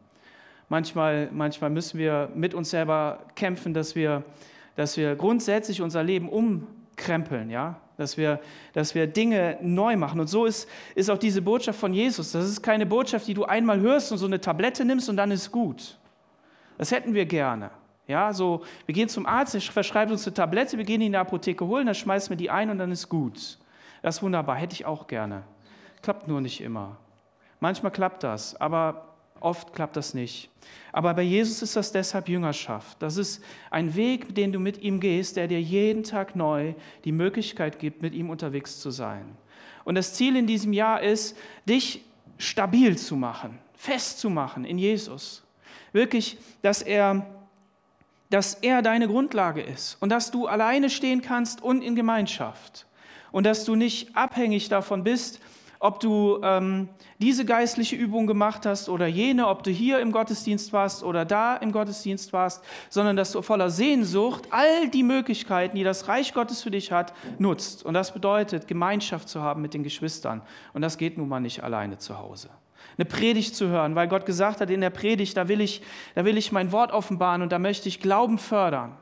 Manchmal, 0.68 1.28
manchmal 1.32 1.70
müssen 1.70 1.98
wir 1.98 2.30
mit 2.34 2.52
uns 2.52 2.70
selber 2.70 3.20
kämpfen, 3.36 3.74
dass 3.74 3.94
wir, 3.94 4.24
dass 4.74 4.96
wir 4.96 5.14
grundsätzlich 5.14 5.80
unser 5.80 6.02
Leben 6.02 6.28
umkrempeln, 6.28 7.48
ja? 7.48 7.80
Dass 7.98 8.16
wir, 8.16 8.40
dass 8.72 8.94
wir 8.94 9.06
Dinge 9.06 9.58
neu 9.60 9.96
machen. 9.96 10.20
Und 10.20 10.28
so 10.28 10.46
ist, 10.46 10.68
ist 10.94 11.10
auch 11.10 11.18
diese 11.18 11.42
Botschaft 11.42 11.78
von 11.78 11.92
Jesus. 11.92 12.32
Das 12.32 12.48
ist 12.48 12.62
keine 12.62 12.86
Botschaft, 12.86 13.26
die 13.26 13.34
du 13.34 13.44
einmal 13.44 13.80
hörst 13.80 14.12
und 14.12 14.18
so 14.18 14.26
eine 14.26 14.40
Tablette 14.40 14.84
nimmst 14.84 15.08
und 15.10 15.16
dann 15.16 15.32
ist 15.32 15.50
gut. 15.50 15.98
Das 16.78 16.92
hätten 16.92 17.12
wir 17.12 17.26
gerne. 17.26 17.70
Ja, 18.06 18.32
so, 18.32 18.62
wir 18.86 18.94
gehen 18.94 19.08
zum 19.08 19.26
Arzt, 19.26 19.54
er 19.54 19.60
verschreibt 19.60 20.10
uns 20.10 20.26
eine 20.26 20.32
Tablette, 20.32 20.78
wir 20.78 20.84
gehen 20.84 21.02
in 21.02 21.12
die 21.12 21.18
Apotheke 21.18 21.66
holen, 21.66 21.84
dann 21.84 21.94
schmeißen 21.94 22.30
wir 22.30 22.36
die 22.38 22.48
ein 22.48 22.70
und 22.70 22.78
dann 22.78 22.90
ist 22.90 23.08
gut. 23.08 23.58
Das 24.00 24.16
ist 24.16 24.22
wunderbar, 24.22 24.56
hätte 24.56 24.74
ich 24.74 24.86
auch 24.86 25.08
gerne. 25.08 25.42
Klappt 26.00 26.26
nur 26.28 26.40
nicht 26.40 26.62
immer. 26.62 26.96
Manchmal 27.60 27.92
klappt 27.92 28.22
das, 28.22 28.58
aber 28.58 29.07
Oft 29.40 29.72
klappt 29.72 29.96
das 29.96 30.14
nicht. 30.14 30.50
Aber 30.92 31.14
bei 31.14 31.22
Jesus 31.22 31.62
ist 31.62 31.76
das 31.76 31.92
deshalb 31.92 32.28
Jüngerschaft. 32.28 33.00
Das 33.00 33.16
ist 33.16 33.42
ein 33.70 33.94
Weg, 33.94 34.34
den 34.34 34.52
du 34.52 34.58
mit 34.58 34.82
ihm 34.82 35.00
gehst, 35.00 35.36
der 35.36 35.46
dir 35.46 35.60
jeden 35.60 36.02
Tag 36.02 36.34
neu 36.34 36.74
die 37.04 37.12
Möglichkeit 37.12 37.78
gibt, 37.78 38.02
mit 38.02 38.14
ihm 38.14 38.30
unterwegs 38.30 38.80
zu 38.80 38.90
sein. 38.90 39.36
Und 39.84 39.94
das 39.94 40.14
Ziel 40.14 40.36
in 40.36 40.46
diesem 40.46 40.72
Jahr 40.72 41.02
ist, 41.02 41.36
dich 41.66 42.04
stabil 42.36 42.96
zu 42.96 43.16
machen, 43.16 43.58
festzumachen 43.74 44.64
in 44.64 44.78
Jesus. 44.78 45.42
Wirklich, 45.92 46.38
dass 46.62 46.82
er, 46.82 47.26
dass 48.30 48.54
er 48.54 48.82
deine 48.82 49.08
Grundlage 49.08 49.62
ist 49.62 49.96
und 50.00 50.10
dass 50.10 50.30
du 50.30 50.46
alleine 50.46 50.90
stehen 50.90 51.22
kannst 51.22 51.62
und 51.62 51.82
in 51.82 51.94
Gemeinschaft. 51.94 52.86
Und 53.30 53.44
dass 53.44 53.64
du 53.64 53.74
nicht 53.74 54.16
abhängig 54.16 54.68
davon 54.68 55.04
bist, 55.04 55.40
ob 55.80 56.00
du 56.00 56.40
ähm, 56.42 56.88
diese 57.18 57.44
geistliche 57.44 57.96
Übung 57.96 58.26
gemacht 58.26 58.66
hast 58.66 58.88
oder 58.88 59.06
jene, 59.06 59.46
ob 59.48 59.62
du 59.62 59.70
hier 59.70 60.00
im 60.00 60.12
Gottesdienst 60.12 60.72
warst 60.72 61.04
oder 61.04 61.24
da 61.24 61.56
im 61.56 61.72
Gottesdienst 61.72 62.32
warst, 62.32 62.64
sondern 62.88 63.16
dass 63.16 63.32
du 63.32 63.42
voller 63.42 63.70
Sehnsucht 63.70 64.48
all 64.50 64.88
die 64.88 65.02
Möglichkeiten, 65.02 65.76
die 65.76 65.84
das 65.84 66.08
Reich 66.08 66.34
Gottes 66.34 66.62
für 66.62 66.70
dich 66.70 66.90
hat, 66.92 67.12
nutzt. 67.38 67.84
Und 67.84 67.94
das 67.94 68.12
bedeutet, 68.12 68.66
Gemeinschaft 68.66 69.28
zu 69.28 69.42
haben 69.42 69.62
mit 69.62 69.74
den 69.74 69.82
Geschwistern. 69.82 70.42
Und 70.72 70.82
das 70.82 70.98
geht 70.98 71.18
nun 71.18 71.28
mal 71.28 71.40
nicht 71.40 71.62
alleine 71.62 71.98
zu 71.98 72.18
Hause. 72.18 72.50
Eine 72.96 73.04
Predigt 73.04 73.54
zu 73.54 73.68
hören, 73.68 73.94
weil 73.94 74.08
Gott 74.08 74.26
gesagt 74.26 74.60
hat, 74.60 74.70
in 74.70 74.80
der 74.80 74.90
Predigt, 74.90 75.36
da 75.36 75.46
will 75.46 75.60
ich, 75.60 75.82
da 76.16 76.24
will 76.24 76.36
ich 76.36 76.50
mein 76.50 76.72
Wort 76.72 76.92
offenbaren 76.92 77.42
und 77.42 77.52
da 77.52 77.58
möchte 77.58 77.88
ich 77.88 78.00
Glauben 78.00 78.38
fördern. 78.38 78.96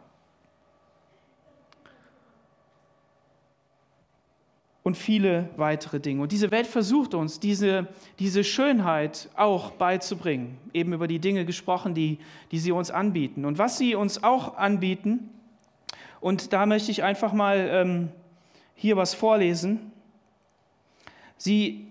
Und 4.87 4.97
viele 4.97 5.49
weitere 5.57 5.99
Dinge. 5.99 6.23
Und 6.23 6.31
diese 6.31 6.53
Welt 6.53 6.69
versucht 6.69 7.13
uns, 7.15 7.41
diese, 7.41 7.89
diese 8.21 8.45
Schönheit 8.45 9.29
auch 9.35 9.73
beizubringen, 9.73 10.59
eben 10.73 10.93
über 10.93 11.09
die 11.09 11.19
Dinge 11.19 11.45
gesprochen, 11.45 11.93
die, 11.93 12.21
die 12.53 12.61
sie 12.61 12.71
uns 12.71 12.93
anbieten. 12.93 13.47
Und 13.47 13.59
was 13.59 13.79
sie 13.79 13.97
uns 13.97 14.23
auch 14.23 14.57
anbieten, 14.57 15.29
und 16.21 16.53
da 16.53 16.67
möchte 16.67 16.93
ich 16.93 17.03
einfach 17.03 17.33
mal 17.33 17.69
ähm, 17.69 18.13
hier 18.77 18.97
was 18.97 19.13
vorlesen. 19.13 19.91
Sie, 21.37 21.89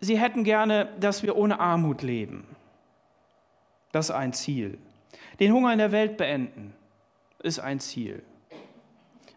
sie 0.00 0.18
hätten 0.18 0.42
gerne, 0.42 0.88
dass 0.98 1.22
wir 1.22 1.36
ohne 1.36 1.60
Armut 1.60 2.02
leben. 2.02 2.48
Das 3.92 4.06
ist 4.06 4.10
ein 4.16 4.32
Ziel. 4.32 4.76
Den 5.38 5.52
Hunger 5.52 5.70
in 5.70 5.78
der 5.78 5.92
Welt 5.92 6.16
beenden 6.16 6.74
ist 7.44 7.60
ein 7.60 7.78
Ziel. 7.78 8.24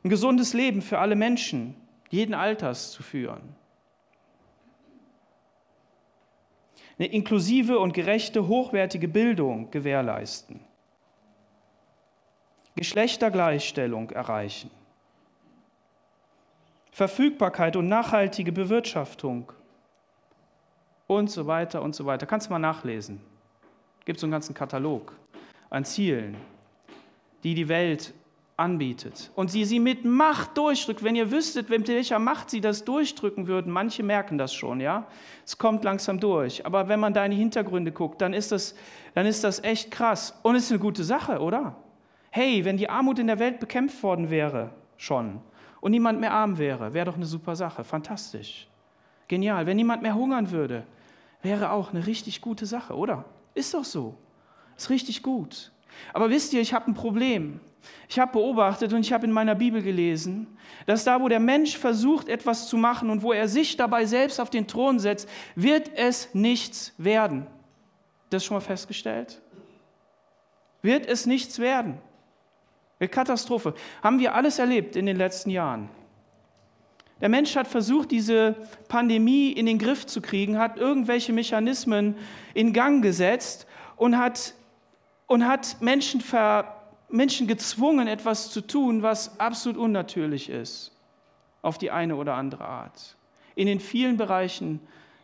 Ein 0.03 0.09
gesundes 0.09 0.55
Leben 0.55 0.81
für 0.81 0.97
alle 0.97 1.15
Menschen 1.15 1.75
jeden 2.15 2.33
Alters 2.33 2.91
zu 2.91 3.03
führen. 3.03 3.55
Eine 6.97 7.07
inklusive 7.07 7.77
und 7.77 7.93
gerechte, 7.93 8.47
hochwertige 8.47 9.07
Bildung 9.07 9.69
gewährleisten. 9.69 10.61
Geschlechtergleichstellung 12.75 14.11
erreichen. 14.11 14.71
Verfügbarkeit 16.91 17.75
und 17.75 17.89
nachhaltige 17.89 18.53
Bewirtschaftung 18.53 19.51
und 21.07 21.29
so 21.29 21.45
weiter 21.47 21.81
und 21.81 21.93
so 21.93 22.05
weiter. 22.05 22.25
Kannst 22.25 22.47
du 22.47 22.51
mal 22.51 22.59
nachlesen. 22.59 23.19
Gibt 24.05 24.19
so 24.19 24.25
einen 24.25 24.31
ganzen 24.31 24.55
Katalog 24.55 25.13
an 25.69 25.83
Zielen, 25.83 26.37
die 27.43 27.53
die 27.53 27.67
Welt 27.67 28.13
anbietet 28.57 29.31
und 29.35 29.51
sie 29.51 29.65
sie 29.65 29.79
mit 29.79 30.05
Macht 30.05 30.57
durchdrückt. 30.57 31.03
Wenn 31.03 31.15
ihr 31.15 31.31
wüsstet, 31.31 31.69
mit 31.69 31.87
welcher 31.87 32.19
Macht 32.19 32.49
sie 32.49 32.61
das 32.61 32.85
durchdrücken 32.85 33.47
würden, 33.47 33.71
manche 33.71 34.01
merken 34.01 34.37
das 34.37 34.53
schon, 34.53 34.79
ja. 34.79 35.07
Es 35.45 35.57
kommt 35.57 35.83
langsam 35.83 36.19
durch. 36.19 36.65
Aber 36.65 36.87
wenn 36.87 36.99
man 36.99 37.13
da 37.13 37.25
in 37.25 37.31
die 37.31 37.37
Hintergründe 37.37 37.91
guckt, 37.91 38.21
dann 38.21 38.33
ist 38.33 38.51
das, 38.51 38.75
dann 39.13 39.25
ist 39.25 39.43
das 39.43 39.63
echt 39.63 39.91
krass. 39.91 40.39
Und 40.41 40.55
es 40.55 40.65
ist 40.65 40.71
eine 40.71 40.79
gute 40.79 41.03
Sache, 41.03 41.39
oder? 41.39 41.75
Hey, 42.31 42.63
wenn 42.65 42.77
die 42.77 42.89
Armut 42.89 43.19
in 43.19 43.27
der 43.27 43.39
Welt 43.39 43.59
bekämpft 43.59 44.01
worden 44.03 44.29
wäre, 44.29 44.71
schon, 44.97 45.41
und 45.81 45.91
niemand 45.91 46.19
mehr 46.19 46.33
arm 46.33 46.57
wäre, 46.57 46.93
wäre 46.93 47.05
doch 47.05 47.15
eine 47.15 47.25
super 47.25 47.55
Sache, 47.55 47.83
fantastisch. 47.83 48.67
Genial. 49.27 49.65
Wenn 49.65 49.77
niemand 49.77 50.01
mehr 50.01 50.15
hungern 50.15 50.51
würde, 50.51 50.83
wäre 51.41 51.71
auch 51.71 51.93
eine 51.93 52.07
richtig 52.07 52.41
gute 52.41 52.65
Sache, 52.65 52.95
oder? 52.95 53.25
Ist 53.53 53.73
doch 53.73 53.83
so. 53.83 54.15
Ist 54.77 54.89
richtig 54.89 55.21
gut. 55.21 55.71
Aber 56.13 56.29
wisst 56.29 56.53
ihr, 56.53 56.61
ich 56.61 56.73
habe 56.73 56.89
ein 56.89 56.93
Problem. 56.93 57.59
Ich 58.07 58.19
habe 58.19 58.33
beobachtet 58.33 58.93
und 58.93 59.01
ich 59.01 59.13
habe 59.13 59.25
in 59.25 59.31
meiner 59.31 59.55
Bibel 59.55 59.81
gelesen, 59.81 60.57
dass 60.85 61.03
da, 61.03 61.21
wo 61.21 61.27
der 61.27 61.39
Mensch 61.39 61.77
versucht, 61.77 62.29
etwas 62.29 62.67
zu 62.67 62.77
machen 62.77 63.09
und 63.09 63.23
wo 63.23 63.33
er 63.33 63.47
sich 63.47 63.77
dabei 63.77 64.05
selbst 64.05 64.39
auf 64.39 64.49
den 64.49 64.67
Thron 64.67 64.99
setzt, 64.99 65.27
wird 65.55 65.91
es 65.95 66.33
nichts 66.33 66.93
werden. 66.97 67.47
Das 68.29 68.43
schon 68.45 68.55
mal 68.55 68.61
festgestellt? 68.61 69.41
Wird 70.81 71.05
es 71.07 71.25
nichts 71.25 71.59
werden. 71.59 71.97
Eine 72.99 73.09
Katastrophe. 73.09 73.73
Haben 74.03 74.19
wir 74.19 74.35
alles 74.35 74.59
erlebt 74.59 74.95
in 74.95 75.05
den 75.05 75.17
letzten 75.17 75.49
Jahren. 75.49 75.89
Der 77.21 77.29
Mensch 77.29 77.55
hat 77.55 77.67
versucht, 77.67 78.11
diese 78.11 78.55
Pandemie 78.87 79.51
in 79.51 79.65
den 79.65 79.79
Griff 79.79 80.05
zu 80.05 80.21
kriegen, 80.21 80.59
hat 80.59 80.77
irgendwelche 80.77 81.31
Mechanismen 81.31 82.15
in 82.53 82.73
Gang 82.73 83.01
gesetzt 83.01 83.67
und 83.95 84.17
hat, 84.17 84.53
und 85.27 85.47
hat 85.47 85.77
Menschen, 85.81 86.19
ver, 86.19 86.74
Menschen 87.09 87.47
gezwungen, 87.47 88.07
etwas 88.07 88.51
zu 88.51 88.61
tun, 88.61 89.01
was 89.01 89.39
absolut 89.39 89.77
unnatürlich 89.77 90.49
ist, 90.49 90.91
auf 91.61 91.77
die 91.77 91.91
eine 91.91 92.15
oder 92.15 92.35
andere 92.35 92.65
Art. 92.65 93.15
In 93.55 93.67
den 93.67 93.79
vielen 93.79 94.17
Bereichen, 94.17 94.79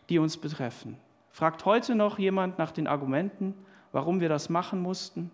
die 0.08 0.18
uns 0.18 0.36
betreffen. 0.36 0.96
Fragt 1.30 1.64
heute 1.64 1.94
noch 1.94 2.18
jemand 2.18 2.58
nach 2.58 2.72
den 2.72 2.86
Argumenten, 2.86 3.54
warum 3.90 4.20
wir 4.20 4.28
das 4.28 4.48
machen 4.48 4.80
mussten? 4.80 5.30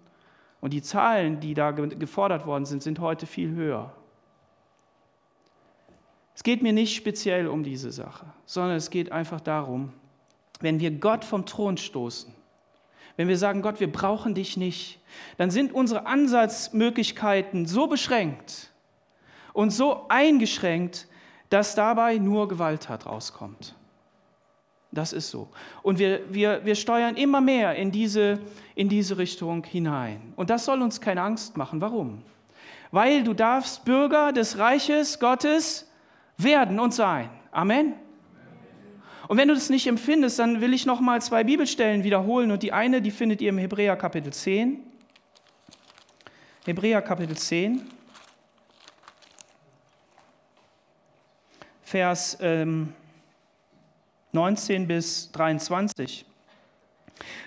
Und 0.60 0.72
die 0.72 0.82
Zahlen, 0.82 1.40
die 1.40 1.54
da 1.54 1.70
gefordert 1.70 2.46
worden 2.46 2.64
sind, 2.64 2.82
sind 2.82 2.98
heute 2.98 3.26
viel 3.26 3.50
höher. 3.50 3.94
Es 6.34 6.42
geht 6.42 6.62
mir 6.62 6.72
nicht 6.72 6.94
speziell 6.94 7.48
um 7.48 7.64
diese 7.64 7.90
Sache, 7.90 8.26
sondern 8.46 8.76
es 8.76 8.90
geht 8.90 9.10
einfach 9.10 9.40
darum, 9.40 9.92
wenn 10.60 10.80
wir 10.80 10.90
Gott 10.92 11.24
vom 11.24 11.46
Thron 11.46 11.76
stoßen, 11.76 12.32
wenn 13.18 13.26
wir 13.26 13.36
sagen, 13.36 13.62
Gott, 13.62 13.80
wir 13.80 13.90
brauchen 13.90 14.32
dich 14.32 14.56
nicht, 14.56 15.00
dann 15.38 15.50
sind 15.50 15.74
unsere 15.74 16.06
Ansatzmöglichkeiten 16.06 17.66
so 17.66 17.88
beschränkt 17.88 18.70
und 19.52 19.70
so 19.70 20.06
eingeschränkt, 20.08 21.08
dass 21.50 21.74
dabei 21.74 22.18
nur 22.18 22.46
Gewalttat 22.46 23.06
rauskommt. 23.06 23.74
Das 24.92 25.12
ist 25.12 25.30
so. 25.30 25.48
Und 25.82 25.98
wir, 25.98 26.32
wir, 26.32 26.64
wir 26.64 26.76
steuern 26.76 27.16
immer 27.16 27.40
mehr 27.40 27.74
in 27.74 27.90
diese, 27.90 28.38
in 28.76 28.88
diese 28.88 29.18
Richtung 29.18 29.64
hinein. 29.64 30.32
Und 30.36 30.48
das 30.48 30.64
soll 30.64 30.80
uns 30.80 31.00
keine 31.00 31.22
Angst 31.22 31.56
machen. 31.56 31.80
Warum? 31.80 32.22
Weil 32.92 33.24
du 33.24 33.34
darfst 33.34 33.84
Bürger 33.84 34.32
des 34.32 34.58
Reiches 34.58 35.18
Gottes 35.18 35.90
werden 36.36 36.78
und 36.78 36.94
sein. 36.94 37.30
Amen. 37.50 37.94
Und 39.28 39.36
wenn 39.36 39.48
du 39.48 39.54
das 39.54 39.68
nicht 39.68 39.86
empfindest, 39.86 40.38
dann 40.38 40.62
will 40.62 40.72
ich 40.72 40.86
noch 40.86 41.00
mal 41.00 41.20
zwei 41.20 41.44
Bibelstellen 41.44 42.02
wiederholen 42.02 42.50
und 42.50 42.62
die 42.62 42.72
eine, 42.72 43.02
die 43.02 43.10
findet 43.10 43.42
ihr 43.42 43.50
im 43.50 43.58
Hebräer 43.58 43.94
Kapitel 43.94 44.32
10. 44.32 44.82
Hebräer 46.64 47.02
Kapitel 47.02 47.36
10. 47.36 47.82
Vers 51.82 52.38
ähm, 52.40 52.94
19 54.32 54.86
bis 54.86 55.30
23. 55.32 56.24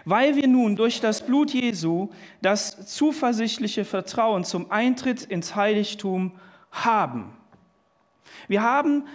Weil 0.06 0.36
wir 0.36 0.48
nun 0.48 0.76
durch 0.76 1.02
das 1.02 1.26
Blut 1.26 1.52
Jesu 1.52 2.10
das 2.44 2.96
zuversichtliche 2.96 3.86
Vertrauen 3.86 4.44
zum 4.44 4.70
Eintritt 4.70 5.24
ins 5.24 5.56
Heiligtum 5.56 6.40
haben. 6.72 7.36
Wir 8.48 8.62
haben 8.62 9.06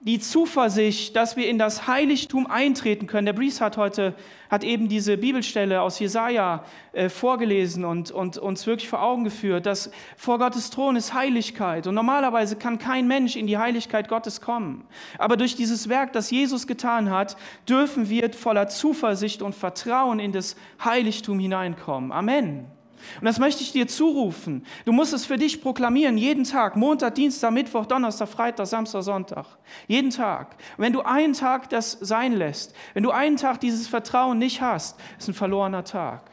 die 0.00 0.20
Zuversicht, 0.20 1.16
dass 1.16 1.36
wir 1.36 1.48
in 1.48 1.58
das 1.58 1.86
Heiligtum 1.86 2.46
eintreten 2.46 3.06
können. 3.06 3.26
Der 3.26 3.32
Brees 3.32 3.60
hat 3.60 3.76
heute 3.76 4.14
hat 4.50 4.64
eben 4.64 4.88
diese 4.88 5.16
Bibelstelle 5.16 5.80
aus 5.80 5.98
Jesaja 5.98 6.64
äh, 6.92 7.08
vorgelesen 7.08 7.84
und, 7.84 8.10
und 8.10 8.38
uns 8.38 8.66
wirklich 8.66 8.88
vor 8.88 9.02
Augen 9.02 9.24
geführt, 9.24 9.66
dass 9.66 9.90
vor 10.16 10.38
Gottes 10.38 10.70
Thron 10.70 10.96
ist 10.96 11.14
Heiligkeit. 11.14 11.86
Und 11.86 11.94
normalerweise 11.94 12.56
kann 12.56 12.78
kein 12.78 13.08
Mensch 13.08 13.36
in 13.36 13.46
die 13.46 13.58
Heiligkeit 13.58 14.08
Gottes 14.08 14.40
kommen. 14.40 14.86
Aber 15.18 15.36
durch 15.36 15.56
dieses 15.56 15.88
Werk, 15.88 16.12
das 16.12 16.30
Jesus 16.30 16.66
getan 16.66 17.10
hat, 17.10 17.36
dürfen 17.68 18.08
wir 18.08 18.32
voller 18.32 18.68
Zuversicht 18.68 19.42
und 19.42 19.54
Vertrauen 19.54 20.20
in 20.20 20.32
das 20.32 20.56
Heiligtum 20.84 21.38
hineinkommen. 21.38 22.12
Amen. 22.12 22.75
Und 23.20 23.24
das 23.24 23.38
möchte 23.38 23.62
ich 23.62 23.72
dir 23.72 23.88
zurufen. 23.88 24.64
Du 24.84 24.92
musst 24.92 25.12
es 25.12 25.26
für 25.26 25.36
dich 25.36 25.60
proklamieren, 25.60 26.18
jeden 26.18 26.44
Tag, 26.44 26.76
Montag, 26.76 27.14
Dienstag, 27.14 27.52
Mittwoch, 27.52 27.86
Donnerstag, 27.86 28.28
Freitag, 28.28 28.66
Samstag, 28.66 29.02
Sonntag. 29.02 29.46
Jeden 29.86 30.10
Tag. 30.10 30.56
Und 30.76 30.84
wenn 30.84 30.92
du 30.92 31.02
einen 31.02 31.32
Tag 31.32 31.68
das 31.70 31.92
sein 31.92 32.32
lässt, 32.32 32.74
wenn 32.94 33.02
du 33.02 33.10
einen 33.10 33.36
Tag 33.36 33.60
dieses 33.60 33.88
Vertrauen 33.88 34.38
nicht 34.38 34.60
hast, 34.60 34.98
ist 35.18 35.28
ein 35.28 35.34
verlorener 35.34 35.84
Tag. 35.84 36.30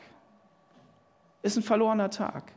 Ist 1.42 1.58
ein 1.58 1.64
verlorener 1.64 2.10
Tag. 2.10 2.54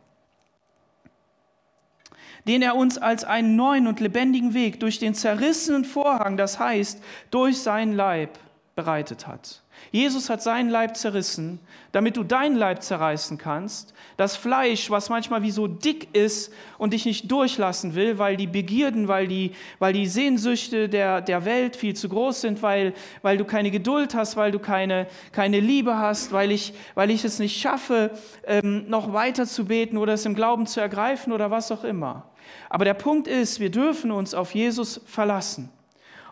Den 2.47 2.63
er 2.63 2.77
uns 2.77 2.99
als 2.99 3.25
einen 3.25 3.57
neuen 3.57 3.89
und 3.89 3.99
lebendigen 3.99 4.55
Weg 4.55 4.79
durch 4.79 4.99
den 4.99 5.15
zerrissenen 5.15 5.85
Vorhang, 5.85 6.37
das 6.37 6.59
heißt 6.59 7.03
durch 7.31 7.59
seinen 7.61 7.93
Leib, 7.93 8.39
bereitet 8.77 9.27
hat. 9.27 9.63
Jesus 9.93 10.29
hat 10.29 10.43
seinen 10.43 10.69
Leib 10.69 10.97
zerrissen, 10.97 11.61
damit 11.93 12.17
du 12.17 12.25
deinen 12.25 12.57
Leib 12.57 12.83
zerreißen 12.83 13.39
kannst. 13.39 13.95
Das 14.17 14.37
Fleisch, 14.37 14.91
was 14.91 15.09
manchmal 15.09 15.43
wie 15.43 15.51
so 15.51 15.67
dick 15.67 16.15
ist 16.15 16.53
und 16.79 16.93
dich 16.93 17.07
nicht 17.07 17.31
durchlassen 17.31 17.95
will, 17.95 18.19
weil 18.19 18.37
die 18.37 18.47
Begierden, 18.47 19.09
weil 19.09 19.29
die, 19.29 19.53
weil 19.79 19.93
die 19.93 20.07
Sehnsüchte 20.07 20.89
der, 20.89 21.21
der 21.21 21.45
Welt 21.45 21.77
viel 21.77 21.95
zu 21.95 22.09
groß 22.09 22.41
sind, 22.41 22.63
weil, 22.63 22.95
weil 23.23 23.39
du 23.39 23.45
keine 23.45 23.71
Geduld 23.71 24.15
hast, 24.15 24.37
weil 24.37 24.53
du 24.53 24.59
keine, 24.59 25.07
keine 25.33 25.61
Liebe 25.61 25.97
hast, 25.97 26.33
weil 26.33 26.51
ich, 26.51 26.75
weil 26.95 27.11
ich 27.11 27.25
es 27.25 27.39
nicht 27.39 27.61
schaffe, 27.61 28.11
ähm, 28.47 28.89
noch 28.89 29.13
weiter 29.13 29.47
zu 29.47 29.67
beten 29.67 29.97
oder 29.97 30.15
es 30.15 30.27
im 30.27 30.35
Glauben 30.35 30.67
zu 30.67 30.81
ergreifen 30.81 31.33
oder 31.33 31.51
was 31.51 31.71
auch 31.71 31.85
immer. 31.85 32.31
Aber 32.69 32.85
der 32.85 32.95
Punkt 32.95 33.29
ist, 33.29 33.61
wir 33.61 33.71
dürfen 33.71 34.11
uns 34.11 34.35
auf 34.35 34.55
Jesus 34.55 35.01
verlassen 35.07 35.71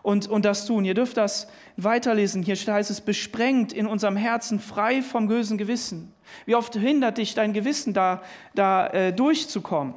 und, 0.05 0.27
und 0.27 0.45
das 0.45 0.67
tun. 0.67 0.85
Ihr 0.85 0.93
dürft 0.93 1.17
das 1.17 1.47
weiterlesen. 1.77 2.43
Hier 2.43 2.55
heißt 2.55 2.91
es, 2.91 3.01
besprengt 3.01 3.73
in 3.73 3.87
unserem 3.87 4.15
Herzen, 4.15 4.59
frei 4.59 5.01
vom 5.01 5.27
bösen 5.27 5.57
Gewissen. 5.57 6.13
Wie 6.45 6.53
oft 6.53 6.75
hindert 6.75 7.17
dich 7.17 7.33
dein 7.33 7.53
Gewissen 7.53 7.91
da, 7.91 8.21
da 8.53 8.85
äh, 8.89 9.11
durchzukommen? 9.11 9.95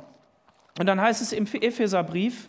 Und 0.78 0.86
dann 0.86 0.98
heißt 0.98 1.20
es 1.20 1.32
im 1.32 1.46
Epheserbrief, 1.46 2.48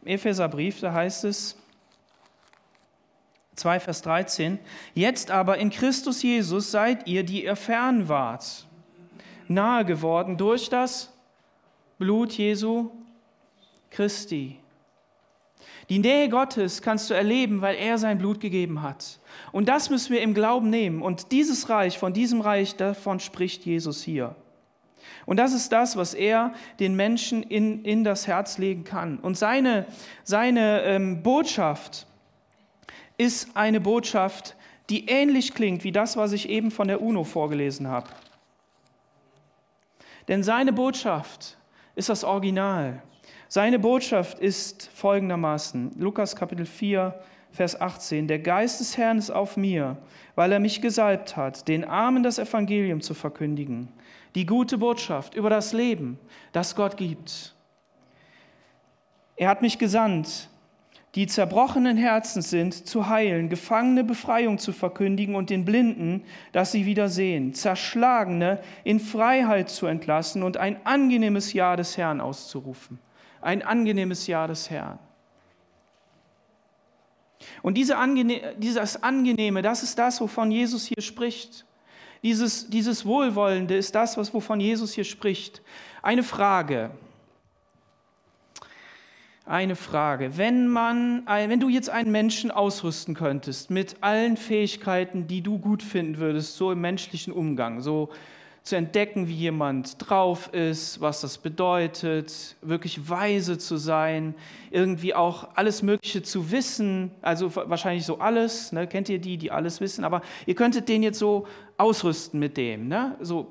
im 0.00 0.08
Epheserbrief, 0.08 0.80
da 0.80 0.94
heißt 0.94 1.24
es, 1.24 1.56
2 3.56 3.80
Vers 3.80 4.00
13, 4.00 4.58
jetzt 4.94 5.30
aber 5.30 5.58
in 5.58 5.68
Christus 5.68 6.22
Jesus 6.22 6.70
seid 6.70 7.06
ihr, 7.06 7.22
die 7.22 7.44
ihr 7.44 7.56
fern 7.56 8.08
wart 8.08 8.65
nahe 9.48 9.84
geworden 9.84 10.36
durch 10.36 10.68
das 10.68 11.12
Blut 11.98 12.32
Jesu 12.32 12.90
Christi. 13.90 14.58
Die 15.88 16.00
Nähe 16.00 16.28
Gottes 16.28 16.82
kannst 16.82 17.10
du 17.10 17.14
erleben, 17.14 17.60
weil 17.60 17.76
er 17.76 17.96
sein 17.98 18.18
Blut 18.18 18.40
gegeben 18.40 18.82
hat. 18.82 19.20
Und 19.52 19.68
das 19.68 19.88
müssen 19.88 20.12
wir 20.12 20.20
im 20.20 20.34
Glauben 20.34 20.68
nehmen. 20.68 21.00
Und 21.00 21.30
dieses 21.30 21.68
Reich, 21.68 21.98
von 21.98 22.12
diesem 22.12 22.40
Reich, 22.40 22.74
davon 22.74 23.20
spricht 23.20 23.64
Jesus 23.64 24.02
hier. 24.02 24.34
Und 25.26 25.38
das 25.38 25.52
ist 25.52 25.70
das, 25.70 25.96
was 25.96 26.14
er 26.14 26.52
den 26.80 26.96
Menschen 26.96 27.42
in, 27.42 27.84
in 27.84 28.04
das 28.04 28.26
Herz 28.26 28.58
legen 28.58 28.84
kann. 28.84 29.18
Und 29.18 29.38
seine, 29.38 29.86
seine 30.24 30.82
ähm, 30.82 31.22
Botschaft 31.22 32.06
ist 33.16 33.56
eine 33.56 33.80
Botschaft, 33.80 34.56
die 34.90 35.06
ähnlich 35.06 35.54
klingt 35.54 35.84
wie 35.84 35.92
das, 35.92 36.16
was 36.16 36.32
ich 36.32 36.48
eben 36.48 36.70
von 36.70 36.88
der 36.88 37.00
UNO 37.00 37.24
vorgelesen 37.24 37.88
habe. 37.88 38.08
Denn 40.28 40.42
seine 40.42 40.72
Botschaft 40.72 41.56
ist 41.94 42.08
das 42.08 42.24
Original. 42.24 43.02
Seine 43.48 43.78
Botschaft 43.78 44.38
ist 44.40 44.90
folgendermaßen, 44.94 45.92
Lukas 45.98 46.34
Kapitel 46.34 46.66
4, 46.66 47.14
Vers 47.52 47.80
18, 47.80 48.28
der 48.28 48.40
Geist 48.40 48.80
des 48.80 48.98
Herrn 48.98 49.18
ist 49.18 49.30
auf 49.30 49.56
mir, 49.56 49.96
weil 50.34 50.52
er 50.52 50.58
mich 50.58 50.82
gesalbt 50.82 51.36
hat, 51.36 51.68
den 51.68 51.84
Armen 51.84 52.22
das 52.22 52.38
Evangelium 52.38 53.00
zu 53.00 53.14
verkündigen, 53.14 53.88
die 54.34 54.44
gute 54.44 54.78
Botschaft 54.78 55.34
über 55.34 55.48
das 55.48 55.72
Leben, 55.72 56.18
das 56.52 56.74
Gott 56.74 56.96
gibt. 56.96 57.54
Er 59.36 59.48
hat 59.48 59.62
mich 59.62 59.78
gesandt, 59.78 60.50
die 61.16 61.26
zerbrochenen 61.26 61.96
Herzen 61.96 62.42
sind, 62.42 62.86
zu 62.86 63.08
heilen, 63.08 63.48
Gefangene 63.48 64.04
Befreiung 64.04 64.58
zu 64.58 64.72
verkündigen 64.72 65.34
und 65.34 65.48
den 65.48 65.64
Blinden, 65.64 66.22
dass 66.52 66.72
sie 66.72 66.84
wieder 66.84 67.08
sehen, 67.08 67.54
Zerschlagene 67.54 68.60
in 68.84 69.00
Freiheit 69.00 69.70
zu 69.70 69.86
entlassen 69.86 70.42
und 70.42 70.58
ein 70.58 70.84
angenehmes 70.84 71.54
Jahr 71.54 71.78
des 71.78 71.96
Herrn 71.96 72.20
auszurufen. 72.20 72.98
Ein 73.40 73.62
angenehmes 73.62 74.26
Jahr 74.26 74.46
des 74.46 74.68
Herrn. 74.68 74.98
Und 77.62 77.74
diese 77.74 77.96
Angene 77.96 78.54
dieses 78.58 79.02
Angenehme, 79.02 79.62
das 79.62 79.82
ist 79.82 79.98
das, 79.98 80.20
wovon 80.20 80.50
Jesus 80.50 80.86
hier 80.86 81.02
spricht. 81.02 81.64
Dieses, 82.22 82.68
dieses 82.68 83.06
Wohlwollende 83.06 83.76
ist 83.76 83.94
das, 83.94 84.16
was, 84.18 84.34
wovon 84.34 84.60
Jesus 84.60 84.92
hier 84.92 85.04
spricht. 85.04 85.62
Eine 86.02 86.22
Frage. 86.22 86.90
Eine 89.48 89.76
Frage. 89.76 90.36
Wenn, 90.38 90.66
man, 90.66 91.22
wenn 91.24 91.60
du 91.60 91.68
jetzt 91.68 91.88
einen 91.88 92.10
Menschen 92.10 92.50
ausrüsten 92.50 93.14
könntest 93.14 93.70
mit 93.70 93.98
allen 94.00 94.36
Fähigkeiten, 94.36 95.28
die 95.28 95.40
du 95.40 95.60
gut 95.60 95.84
finden 95.84 96.18
würdest, 96.18 96.56
so 96.56 96.72
im 96.72 96.80
menschlichen 96.80 97.32
Umgang, 97.32 97.80
so 97.80 98.08
zu 98.64 98.74
entdecken, 98.74 99.28
wie 99.28 99.34
jemand 99.34 99.98
drauf 99.98 100.52
ist, 100.52 101.00
was 101.00 101.20
das 101.20 101.38
bedeutet, 101.38 102.56
wirklich 102.60 103.08
weise 103.08 103.56
zu 103.56 103.76
sein, 103.76 104.34
irgendwie 104.72 105.14
auch 105.14 105.50
alles 105.54 105.80
Mögliche 105.80 106.24
zu 106.24 106.50
wissen, 106.50 107.12
also 107.22 107.54
wahrscheinlich 107.54 108.04
so 108.04 108.18
alles, 108.18 108.72
ne? 108.72 108.88
kennt 108.88 109.08
ihr 109.08 109.20
die, 109.20 109.38
die 109.38 109.52
alles 109.52 109.80
wissen, 109.80 110.02
aber 110.02 110.22
ihr 110.46 110.56
könntet 110.56 110.88
den 110.88 111.04
jetzt 111.04 111.20
so 111.20 111.46
ausrüsten 111.76 112.40
mit 112.40 112.56
dem, 112.56 112.88
ne? 112.88 113.14
so, 113.20 113.46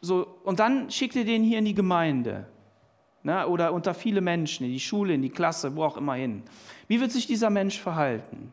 so, 0.00 0.26
und 0.44 0.58
dann 0.58 0.90
schickt 0.90 1.16
ihr 1.16 1.26
den 1.26 1.44
hier 1.44 1.58
in 1.58 1.66
die 1.66 1.74
Gemeinde 1.74 2.46
ne? 3.24 3.48
oder 3.48 3.72
unter 3.72 3.94
viele 3.94 4.20
Menschen, 4.20 4.64
in 4.64 4.72
die 4.72 4.80
Schule, 4.80 5.14
in 5.14 5.22
die 5.22 5.30
Klasse, 5.30 5.74
wo 5.74 5.82
auch 5.82 5.96
immer 5.96 6.14
hin. 6.14 6.44
Wie 6.86 7.00
wird 7.00 7.10
sich 7.10 7.26
dieser 7.26 7.50
Mensch 7.50 7.80
verhalten? 7.80 8.52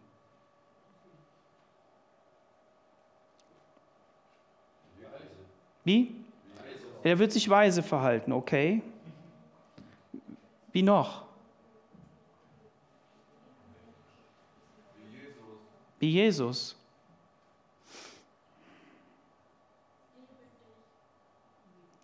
Wie? 5.84 6.16
Er 7.04 7.20
wird 7.20 7.32
sich 7.32 7.50
weise 7.50 7.84
verhalten, 7.84 8.32
okay. 8.32 8.82
Wie 10.72 10.84
noch? 10.84 11.24
Wie 16.00 16.12
Jesus. 16.12 16.76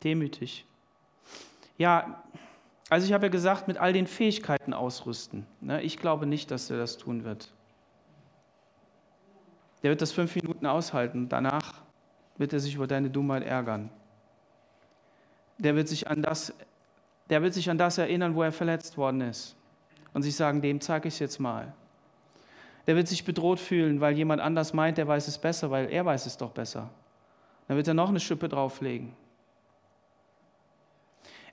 Demütig. 0.04 0.66
Ja, 1.78 2.24
also 2.90 3.06
ich 3.06 3.14
habe 3.14 3.26
ja 3.26 3.32
gesagt, 3.32 3.68
mit 3.68 3.78
all 3.78 3.94
den 3.94 4.08
Fähigkeiten 4.08 4.74
ausrüsten. 4.74 5.46
Ne? 5.62 5.82
Ich 5.82 5.98
glaube 5.98 6.26
nicht, 6.26 6.52
dass 6.52 6.70
er 6.70 6.78
das 6.78 6.98
tun 6.98 7.24
wird. 7.24 7.54
Der 9.84 9.92
wird 9.92 10.02
das 10.02 10.12
fünf 10.12 10.36
Minuten 10.36 10.66
aushalten. 10.66 11.30
Danach 11.30 11.82
wird 12.38 12.54
er 12.54 12.60
sich 12.60 12.76
über 12.76 12.88
deine 12.88 13.10
Dummheit 13.10 13.44
ärgern. 13.44 13.90
Der 15.58 15.76
wird 15.76 15.88
sich 15.88 16.08
an 16.08 16.22
das, 16.22 16.54
der 17.30 17.42
wird 17.42 17.54
sich 17.54 17.70
an 17.70 17.78
das 17.78 17.98
erinnern, 17.98 18.36
wo 18.36 18.44
er 18.44 18.52
verletzt 18.52 18.98
worden 18.98 19.22
ist 19.22 19.56
und 20.14 20.24
sich 20.24 20.36
sagen, 20.36 20.62
dem 20.62 20.80
zeige 20.80 21.08
ich 21.08 21.16
es 21.16 21.20
jetzt 21.20 21.40
mal. 21.40 21.74
Der 22.86 22.96
wird 22.96 23.08
sich 23.08 23.26
bedroht 23.26 23.60
fühlen, 23.60 24.00
weil 24.00 24.16
jemand 24.16 24.42
anders 24.42 24.74
meint, 24.74 24.98
der 24.98 25.08
weiß 25.08 25.28
es 25.28 25.38
besser, 25.38 25.70
weil 25.72 25.92
er 25.92 26.06
weiß 26.06 26.26
es 26.26 26.38
doch 26.38 26.52
besser. 26.52 26.90
Dann 27.68 27.76
wird 27.76 27.88
er 27.88 27.94
noch 27.94 28.10
eine 28.10 28.20
Schippe 28.20 28.48
drauflegen. 28.48 29.14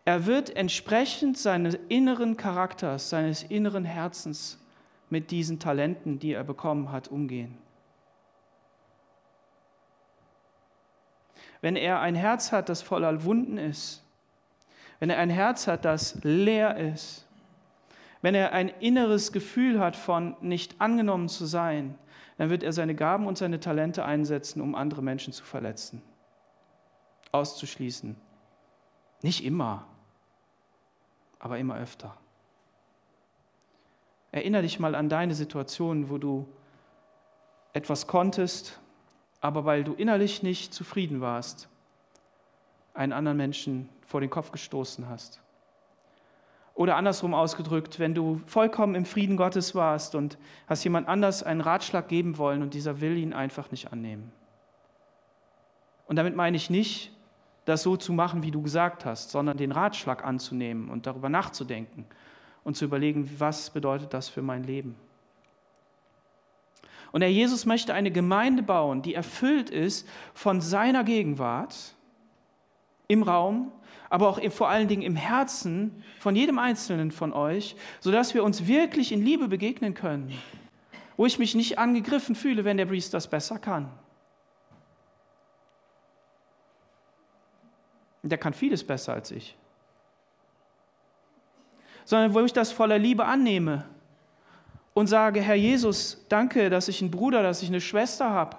Er 0.05 0.27
wird 0.27 0.55
entsprechend 0.55 1.39
seines 1.39 1.79
inneren 1.89 2.37
Charakters, 2.37 3.09
seines 3.11 3.43
inneren 3.43 3.85
Herzens 3.85 4.59
mit 5.09 5.31
diesen 5.31 5.59
Talenten, 5.59 6.19
die 6.19 6.33
er 6.33 6.45
bekommen 6.45 6.93
hat, 6.93 7.09
umgehen. 7.09 7.59
wenn 11.65 11.77
er 11.77 12.01
ein 12.01 12.15
Herz 12.15 12.53
hat, 12.53 12.69
das 12.69 12.83
voller 12.83 13.25
Wunden 13.25 13.57
ist, 13.57 14.03
wenn 15.01 15.09
er 15.09 15.17
ein 15.17 15.31
Herz 15.31 15.67
hat, 15.67 15.87
das 15.87 16.23
leer 16.23 16.77
ist, 16.77 17.27
wenn 18.21 18.35
er 18.35 18.53
ein 18.53 18.69
inneres 18.81 19.33
Gefühl 19.33 19.81
hat 19.81 19.97
von 19.97 20.37
nicht 20.43 20.79
angenommen 20.83 21.31
zu 21.31 21.47
sein, 21.47 21.99
dann 22.37 22.51
wird 22.51 22.63
er 22.63 22.75
seine 22.75 22.95
Gaben 22.95 23.27
und 23.27 23.39
seine 23.39 23.61
Talente 23.61 24.05
einsetzen, 24.05 24.61
um 24.61 24.75
andere 24.75 25.01
Menschen 25.01 25.33
zu 25.33 25.43
verletzen, 25.43 26.03
auszuschließen. 27.33 28.15
Nicht 29.23 29.43
immer, 29.43 29.87
aber 31.45 31.59
immer 31.59 31.77
öfter. 31.77 32.17
Erinnere 34.33 34.63
dich 34.63 34.81
mal 34.81 34.95
an 34.95 35.11
deine 35.11 35.35
Situation, 35.35 36.09
wo 36.09 36.17
du 36.17 36.49
etwas 37.75 38.07
konntest, 38.07 38.81
aber 39.43 39.67
weil 39.67 39.85
du 39.85 39.93
innerlich 39.93 40.43
nicht 40.43 40.73
zufrieden 40.73 41.21
warst, 41.21 41.69
einen 42.95 43.13
anderen 43.13 43.37
Menschen 43.37 43.91
vor 44.07 44.23
den 44.23 44.31
Kopf 44.31 44.53
gestoßen 44.53 45.07
hast. 45.07 45.43
Oder 46.73 46.97
andersrum 46.97 47.35
ausgedrückt, 47.35 47.99
wenn 47.99 48.15
du 48.15 48.41
vollkommen 48.47 48.95
im 48.95 49.05
Frieden 49.05 49.37
Gottes 49.37 49.75
warst 49.75 50.15
und 50.15 50.39
hast 50.67 50.83
jemand 50.83 51.09
anders 51.09 51.43
einen 51.43 51.61
Ratschlag 51.61 52.09
geben 52.09 52.39
wollen 52.39 52.63
und 52.63 52.73
dieser 52.73 53.03
will 53.03 53.19
ihn 53.19 53.35
einfach 53.35 53.71
nicht 53.71 53.93
annehmen. 53.93 54.33
Und 56.07 56.17
damit 56.17 56.35
meine 56.35 56.57
ich 56.57 56.71
nicht, 56.71 57.14
das 57.65 57.83
so 57.83 57.97
zu 57.97 58.13
machen, 58.13 58.43
wie 58.43 58.51
du 58.51 58.63
gesagt 58.63 59.05
hast, 59.05 59.31
sondern 59.31 59.57
den 59.57 59.73
Ratschlag 59.73 60.25
anzunehmen 60.25 60.91
und 60.91 61.07
darüber 61.07 61.29
nachzudenken 61.29 62.07
und 62.63 62.77
zu 62.77 62.85
überlegen, 62.85 63.31
was 63.39 63.71
bedeutet 63.71 64.13
das 64.13 64.29
für 64.29 64.43
mein 64.43 64.65
Leben. 64.65 64.97
Und 67.13 67.21
der 67.21 67.31
Jesus 67.31 67.65
möchte 67.65 67.95
eine 67.95 68.11
Gemeinde 68.11 68.63
bauen, 68.63 69.01
die 69.03 69.15
erfüllt 69.15 69.71
ist 69.71 70.09
von 70.35 70.61
seiner 70.61 71.05
Gegenwart 71.05 71.95
im 73.07 73.23
Raum, 73.23 73.71
aber 74.11 74.29
auch 74.29 74.41
vor 74.51 74.69
allen 74.69 74.89
Dingen 74.89 75.03
im 75.03 75.17
Herzen 75.17 76.03
von 76.19 76.35
jedem 76.35 76.59
Einzelnen 76.59 77.13
von 77.13 77.33
euch, 77.33 77.77
sodass 78.01 78.35
wir 78.35 78.43
uns 78.43 78.67
wirklich 78.67 79.13
in 79.13 79.25
Liebe 79.25 79.49
begegnen 79.49 79.95
können, 79.95 80.33
wo 81.17 81.25
ich 81.25 81.39
mich 81.39 81.55
nicht 81.55 81.79
angegriffen 81.79 82.35
fühle, 82.35 82.65
wenn 82.65 82.77
der 82.77 82.87
Priest 82.87 83.15
das 83.15 83.29
besser 83.29 83.59
kann. 83.59 83.91
Der 88.27 88.39
kann 88.39 88.55
vieles 88.55 88.83
besser 88.85 89.13
als 89.13 89.31
ich. 89.31 89.57
Sondern 92.07 92.35
wo 92.35 92.41
ich 92.41 92.53
das 92.53 92.73
voller 92.73 92.99
Liebe 92.99 93.25
annehme 93.27 93.85
und 94.95 95.09
sage, 95.09 95.41
Herr 95.41 95.55
Jesus, 95.55 96.25
danke, 96.29 96.71
dass 96.71 96.89
ich 96.89 97.03
einen 97.03 97.11
Bruder, 97.11 97.43
dass 97.43 97.63
ich 97.63 97.69
eine 97.69 97.81
Schwester 97.81 98.31
habe, 98.31 98.57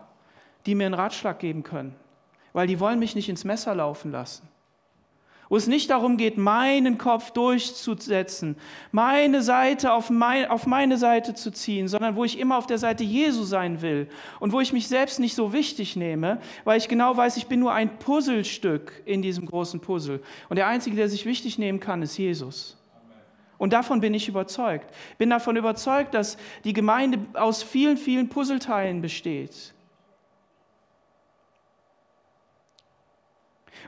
die 0.65 0.75
mir 0.75 0.85
einen 0.85 0.93
Ratschlag 0.93 1.39
geben 1.39 1.63
können, 1.63 1.95
weil 2.53 2.67
die 2.67 2.79
wollen 2.79 2.99
mich 2.99 3.15
nicht 3.15 3.29
ins 3.29 3.43
Messer 3.43 3.73
laufen 3.73 4.11
lassen. 4.11 4.47
Wo 5.47 5.57
es 5.57 5.67
nicht 5.67 5.91
darum 5.91 6.17
geht, 6.17 6.37
meinen 6.37 6.97
Kopf 6.97 7.29
durchzusetzen, 7.31 8.55
meine 8.91 9.43
Seite 9.43 9.93
auf, 9.93 10.09
mein, 10.09 10.49
auf 10.49 10.65
meine 10.65 10.97
Seite 10.97 11.35
zu 11.35 11.51
ziehen, 11.51 11.87
sondern 11.87 12.15
wo 12.15 12.23
ich 12.23 12.39
immer 12.39 12.57
auf 12.57 12.65
der 12.65 12.79
Seite 12.79 13.03
Jesu 13.03 13.43
sein 13.43 13.83
will 13.83 14.07
und 14.39 14.53
wo 14.53 14.59
ich 14.59 14.73
mich 14.73 14.87
selbst 14.87 15.19
nicht 15.19 15.35
so 15.35 15.53
wichtig 15.53 15.95
nehme, 15.95 16.39
weil 16.63 16.79
ich 16.79 16.87
genau 16.87 17.15
weiß, 17.15 17.37
ich 17.37 17.45
bin 17.45 17.59
nur 17.59 17.73
ein 17.73 17.99
Puzzlestück 17.99 19.03
in 19.05 19.21
diesem 19.21 19.45
großen 19.45 19.79
Puzzle. 19.81 20.21
Und 20.49 20.55
der 20.55 20.67
Einzige, 20.67 20.95
der 20.95 21.09
sich 21.09 21.27
wichtig 21.27 21.59
nehmen 21.59 21.79
kann, 21.79 22.01
ist 22.01 22.17
Jesus. 22.17 22.77
Und 23.57 23.71
davon 23.71 24.01
bin 24.01 24.15
ich 24.15 24.27
überzeugt. 24.27 24.91
Bin 25.19 25.29
davon 25.29 25.55
überzeugt, 25.55 26.13
dass 26.15 26.37
die 26.63 26.73
Gemeinde 26.73 27.19
aus 27.33 27.61
vielen, 27.61 27.97
vielen 27.97 28.29
Puzzleteilen 28.29 29.01
besteht. 29.01 29.74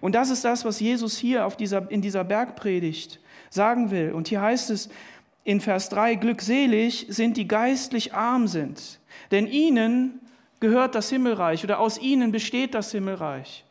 Und 0.02 0.16
das 0.16 0.30
ist 0.30 0.46
das, 0.46 0.66
was 0.66 0.80
Jesus 0.80 1.18
hier 1.18 1.46
auf 1.46 1.58
dieser, 1.58 1.90
in 1.90 2.02
dieser 2.02 2.24
Bergpredigt 2.24 3.20
sagen 3.50 3.92
will. 3.92 4.12
Und 4.12 4.28
hier 4.28 4.42
heißt 4.42 4.70
es 4.70 4.90
in 5.44 5.62
Vers 5.62 5.90
3, 5.90 6.16
glückselig 6.16 7.08
sind 7.10 7.38
die 7.38 7.48
geistlich 7.48 8.14
arm 8.14 8.48
sind, 8.48 9.00
denn 9.32 9.48
ihnen 9.48 10.20
gehört 10.60 10.96
das 10.96 11.10
Himmelreich 11.10 11.64
oder 11.64 11.80
aus 11.80 12.00
ihnen 12.00 12.32
besteht 12.32 12.74
das 12.74 12.92
Himmelreich. 12.92 13.64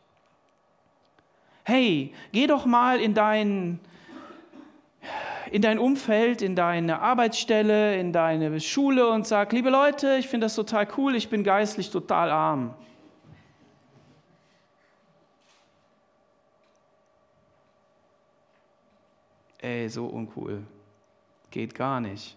Hey, 1.64 2.14
geh 2.32 2.46
doch 2.46 2.64
mal 2.64 3.00
in 3.00 3.12
deinen 3.12 3.80
in 5.50 5.62
dein 5.62 5.78
Umfeld, 5.78 6.42
in 6.42 6.56
deine 6.56 7.00
Arbeitsstelle, 7.00 7.96
in 7.98 8.12
deine 8.12 8.60
Schule 8.60 9.08
und 9.08 9.26
sag, 9.26 9.52
liebe 9.52 9.70
Leute, 9.70 10.16
ich 10.16 10.28
finde 10.28 10.46
das 10.46 10.56
total 10.56 10.88
cool, 10.96 11.14
ich 11.14 11.28
bin 11.28 11.44
geistlich 11.44 11.90
total 11.90 12.30
arm. 12.30 12.74
Ey, 19.66 19.88
so 19.88 20.06
uncool. 20.06 20.64
Geht 21.50 21.74
gar 21.74 22.00
nicht. 22.00 22.36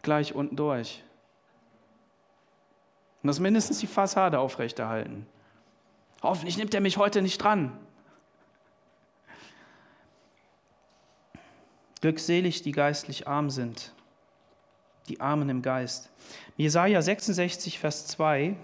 Gleich 0.00 0.32
unten 0.32 0.54
durch. 0.54 1.02
Und 3.20 3.26
das 3.26 3.40
mindestens 3.40 3.80
die 3.80 3.88
Fassade 3.88 4.38
aufrechterhalten. 4.38 5.26
Hoffentlich 6.22 6.56
nimmt 6.56 6.72
er 6.72 6.80
mich 6.80 6.98
heute 6.98 7.20
nicht 7.20 7.38
dran. 7.38 7.76
Glückselig, 12.00 12.62
die 12.62 12.70
geistlich 12.70 13.26
arm 13.26 13.50
sind, 13.50 13.92
die 15.08 15.20
Armen 15.20 15.48
im 15.48 15.62
Geist. 15.62 16.12
Jesaja 16.56 17.02
66, 17.02 17.80
Vers 17.80 18.06
2. 18.06 18.56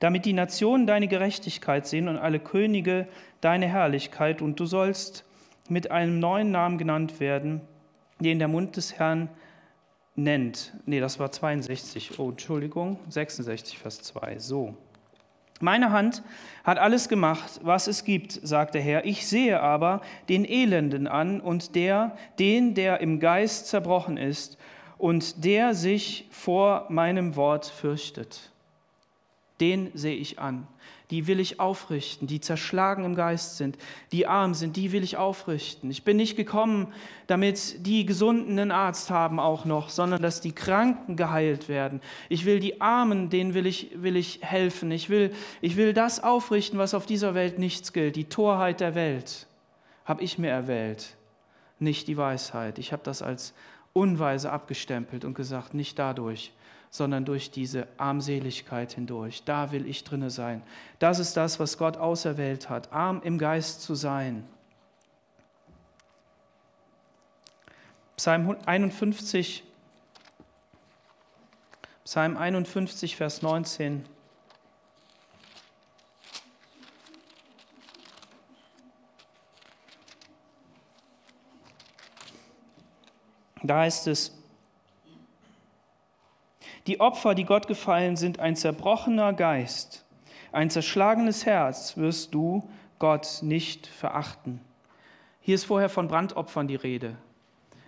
damit 0.00 0.24
die 0.24 0.32
Nationen 0.32 0.86
deine 0.86 1.06
Gerechtigkeit 1.06 1.86
sehen 1.86 2.08
und 2.08 2.18
alle 2.18 2.40
Könige 2.40 3.06
deine 3.40 3.68
Herrlichkeit. 3.68 4.42
Und 4.42 4.58
du 4.58 4.66
sollst 4.66 5.24
mit 5.68 5.90
einem 5.90 6.18
neuen 6.18 6.50
Namen 6.50 6.78
genannt 6.78 7.20
werden, 7.20 7.60
den 8.18 8.38
der 8.38 8.48
Mund 8.48 8.76
des 8.76 8.98
Herrn 8.98 9.28
nennt. 10.16 10.74
Nee, 10.86 11.00
das 11.00 11.18
war 11.18 11.30
62. 11.30 12.18
Oh, 12.18 12.30
Entschuldigung, 12.30 12.98
66, 13.08 13.78
Vers 13.78 14.02
2. 14.02 14.38
So. 14.38 14.74
Meine 15.60 15.92
Hand 15.92 16.22
hat 16.64 16.78
alles 16.78 17.08
gemacht, 17.10 17.60
was 17.62 17.86
es 17.86 18.04
gibt, 18.04 18.32
sagt 18.32 18.74
der 18.74 18.80
Herr. 18.80 19.04
Ich 19.04 19.26
sehe 19.26 19.60
aber 19.60 20.00
den 20.30 20.46
Elenden 20.46 21.06
an 21.06 21.40
und 21.40 21.74
der, 21.74 22.16
den, 22.38 22.74
der 22.74 23.00
im 23.00 23.20
Geist 23.20 23.66
zerbrochen 23.66 24.16
ist 24.16 24.56
und 24.96 25.44
der 25.44 25.74
sich 25.74 26.26
vor 26.30 26.86
meinem 26.88 27.36
Wort 27.36 27.66
fürchtet. 27.66 28.49
Den 29.60 29.90
sehe 29.94 30.16
ich 30.16 30.38
an 30.38 30.66
die 31.10 31.26
will 31.26 31.40
ich 31.40 31.58
aufrichten, 31.58 32.28
die 32.28 32.40
zerschlagen 32.40 33.04
im 33.04 33.14
Geist 33.16 33.56
sind, 33.56 33.76
die 34.12 34.26
arm 34.26 34.54
sind, 34.54 34.76
die 34.76 34.92
will 34.92 35.02
ich 35.02 35.16
aufrichten. 35.16 35.90
Ich 35.90 36.04
bin 36.04 36.16
nicht 36.16 36.36
gekommen, 36.36 36.92
damit 37.26 37.84
die 37.84 38.06
Gesunden 38.06 38.58
einen 38.58 38.70
Arzt 38.70 39.10
haben 39.10 39.40
auch 39.40 39.64
noch, 39.64 39.88
sondern 39.88 40.22
dass 40.22 40.40
die 40.40 40.52
Kranken 40.52 41.16
geheilt 41.16 41.68
werden. 41.68 42.00
Ich 42.28 42.44
will 42.44 42.60
die 42.60 42.80
Armen, 42.80 43.28
denen 43.28 43.54
will 43.54 43.66
ich, 43.66 43.90
will 43.94 44.16
ich 44.16 44.40
helfen. 44.42 44.92
Ich 44.92 45.10
will, 45.10 45.32
ich 45.60 45.76
will 45.76 45.92
das 45.92 46.22
aufrichten, 46.22 46.78
was 46.78 46.94
auf 46.94 47.06
dieser 47.06 47.34
Welt 47.34 47.58
nichts 47.58 47.92
gilt. 47.92 48.14
Die 48.14 48.28
Torheit 48.28 48.80
der 48.80 48.94
Welt 48.94 49.48
habe 50.04 50.22
ich 50.22 50.38
mir 50.38 50.50
erwählt, 50.50 51.16
nicht 51.80 52.06
die 52.06 52.16
Weisheit. 52.16 52.78
Ich 52.78 52.92
habe 52.92 53.02
das 53.02 53.20
als 53.20 53.52
unweise 53.92 54.52
abgestempelt 54.52 55.24
und 55.24 55.34
gesagt, 55.34 55.74
nicht 55.74 55.98
dadurch 55.98 56.52
sondern 56.90 57.24
durch 57.24 57.52
diese 57.52 57.86
Armseligkeit 57.96 58.92
hindurch. 58.92 59.44
Da 59.44 59.70
will 59.70 59.86
ich 59.86 60.02
drinne 60.02 60.28
sein. 60.28 60.62
Das 60.98 61.20
ist 61.20 61.36
das, 61.36 61.60
was 61.60 61.78
Gott 61.78 61.96
auserwählt 61.96 62.68
hat, 62.68 62.92
arm 62.92 63.22
im 63.22 63.38
Geist 63.38 63.82
zu 63.82 63.94
sein. 63.94 64.44
Psalm 68.16 68.56
51, 68.66 69.64
Psalm 72.04 72.36
51, 72.36 73.16
Vers 73.16 73.40
19. 73.40 74.04
Da 83.62 83.78
heißt 83.78 84.08
es, 84.08 84.39
die 86.90 86.98
Opfer, 86.98 87.36
die 87.36 87.44
Gott 87.44 87.68
gefallen, 87.68 88.16
sind 88.16 88.40
ein 88.40 88.56
zerbrochener 88.56 89.32
Geist, 89.32 90.04
ein 90.50 90.70
zerschlagenes 90.70 91.46
Herz 91.46 91.96
wirst 91.96 92.34
du 92.34 92.68
Gott 92.98 93.38
nicht 93.42 93.86
verachten. 93.86 94.60
Hier 95.40 95.54
ist 95.54 95.66
vorher 95.66 95.88
von 95.88 96.08
Brandopfern 96.08 96.66
die 96.66 96.74
Rede. 96.74 97.14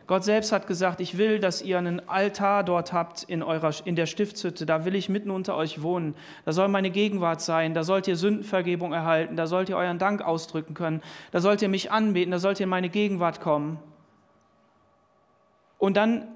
Gott 0.07 0.23
selbst 0.23 0.53
hat 0.53 0.69
gesagt, 0.69 1.01
ich 1.01 1.19
will, 1.19 1.41
dass 1.41 1.63
ihr 1.63 1.79
einen 1.79 2.09
Altar 2.09 2.63
dort 2.63 2.93
habt 2.93 3.25
in, 3.25 3.43
eurer, 3.43 3.75
in 3.85 3.97
der 3.97 4.07
Stiftshütte, 4.07 4.67
da 4.67 4.85
will 4.85 4.95
ich 4.95 5.09
mitten 5.09 5.33
unter 5.33 5.57
euch 5.57 5.83
wohnen, 5.83 6.15
da 6.45 6.53
soll 6.53 6.69
meine 6.69 6.93
Gegenwart 6.93 7.41
sein, 7.41 7.75
da 7.75 7.83
sollt 7.83 8.07
ihr 8.07 8.15
Sündenvergebung 8.15 8.93
erhalten, 8.93 9.35
da 9.35 9.49
sollt 9.49 9.69
ihr 9.69 9.77
euren 9.77 9.99
Dank 9.99 10.23
ausdrücken 10.23 10.75
können, 10.75 11.03
da 11.33 11.41
sollt 11.41 11.61
ihr 11.61 11.69
mich 11.69 11.91
anbeten, 11.91 12.31
da 12.31 12.39
sollt 12.39 12.61
ihr 12.61 12.65
in 12.65 12.71
meine 12.71 12.89
Gegenwart 12.89 13.41
kommen. 13.41 13.81
Und 15.79 15.97
dann 15.97 16.29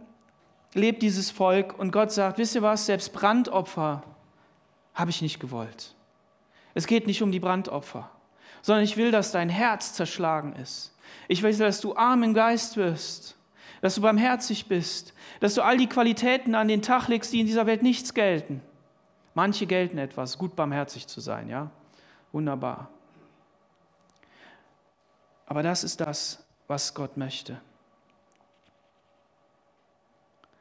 lebt 0.77 1.03
dieses 1.03 1.31
Volk 1.31 1.79
und 1.79 1.91
Gott 1.91 2.12
sagt, 2.12 2.39
wisst 2.39 2.55
ihr 2.55 2.62
was, 2.62 2.87
selbst 2.87 3.12
Brandopfer 3.12 4.03
habe 4.95 5.11
ich 5.11 5.23
nicht 5.23 5.41
gewollt. 5.41 5.95
Es 6.75 6.87
geht 6.87 7.07
nicht 7.07 7.23
um 7.23 7.33
die 7.33 7.41
Brandopfer, 7.41 8.11
sondern 8.62 8.85
ich 8.85 8.97
will, 8.97 9.11
dass 9.11 9.33
dein 9.33 9.49
Herz 9.49 9.95
zerschlagen 9.95 10.55
ist. 10.57 10.95
Ich 11.29 11.43
will, 11.43 11.57
dass 11.57 11.81
du 11.81 11.97
arm 11.97 12.23
im 12.23 12.35
Geist 12.35 12.77
wirst, 12.77 13.37
dass 13.81 13.95
du 13.95 14.01
barmherzig 14.01 14.67
bist, 14.67 15.15
dass 15.41 15.55
du 15.55 15.62
all 15.62 15.77
die 15.77 15.89
Qualitäten 15.89 16.55
an 16.55 16.69
den 16.69 16.83
Tag 16.83 17.09
legst, 17.09 17.33
die 17.33 17.41
in 17.41 17.47
dieser 17.47 17.67
Welt 17.67 17.83
nichts 17.83 18.15
gelten. 18.15 18.62
Manche 19.35 19.67
gelten 19.67 19.99
etwas, 19.99 20.39
gut 20.39 20.57
barmherzig 20.57 21.07
zu 21.07 21.21
sein, 21.21 21.49
ja? 21.49 21.71
Wunderbar. 22.33 22.91
Aber 25.47 25.62
das 25.62 25.85
ist 25.85 26.01
das, 26.01 26.45
was 26.67 26.95
Gott 26.95 27.17
möchte 27.17 27.61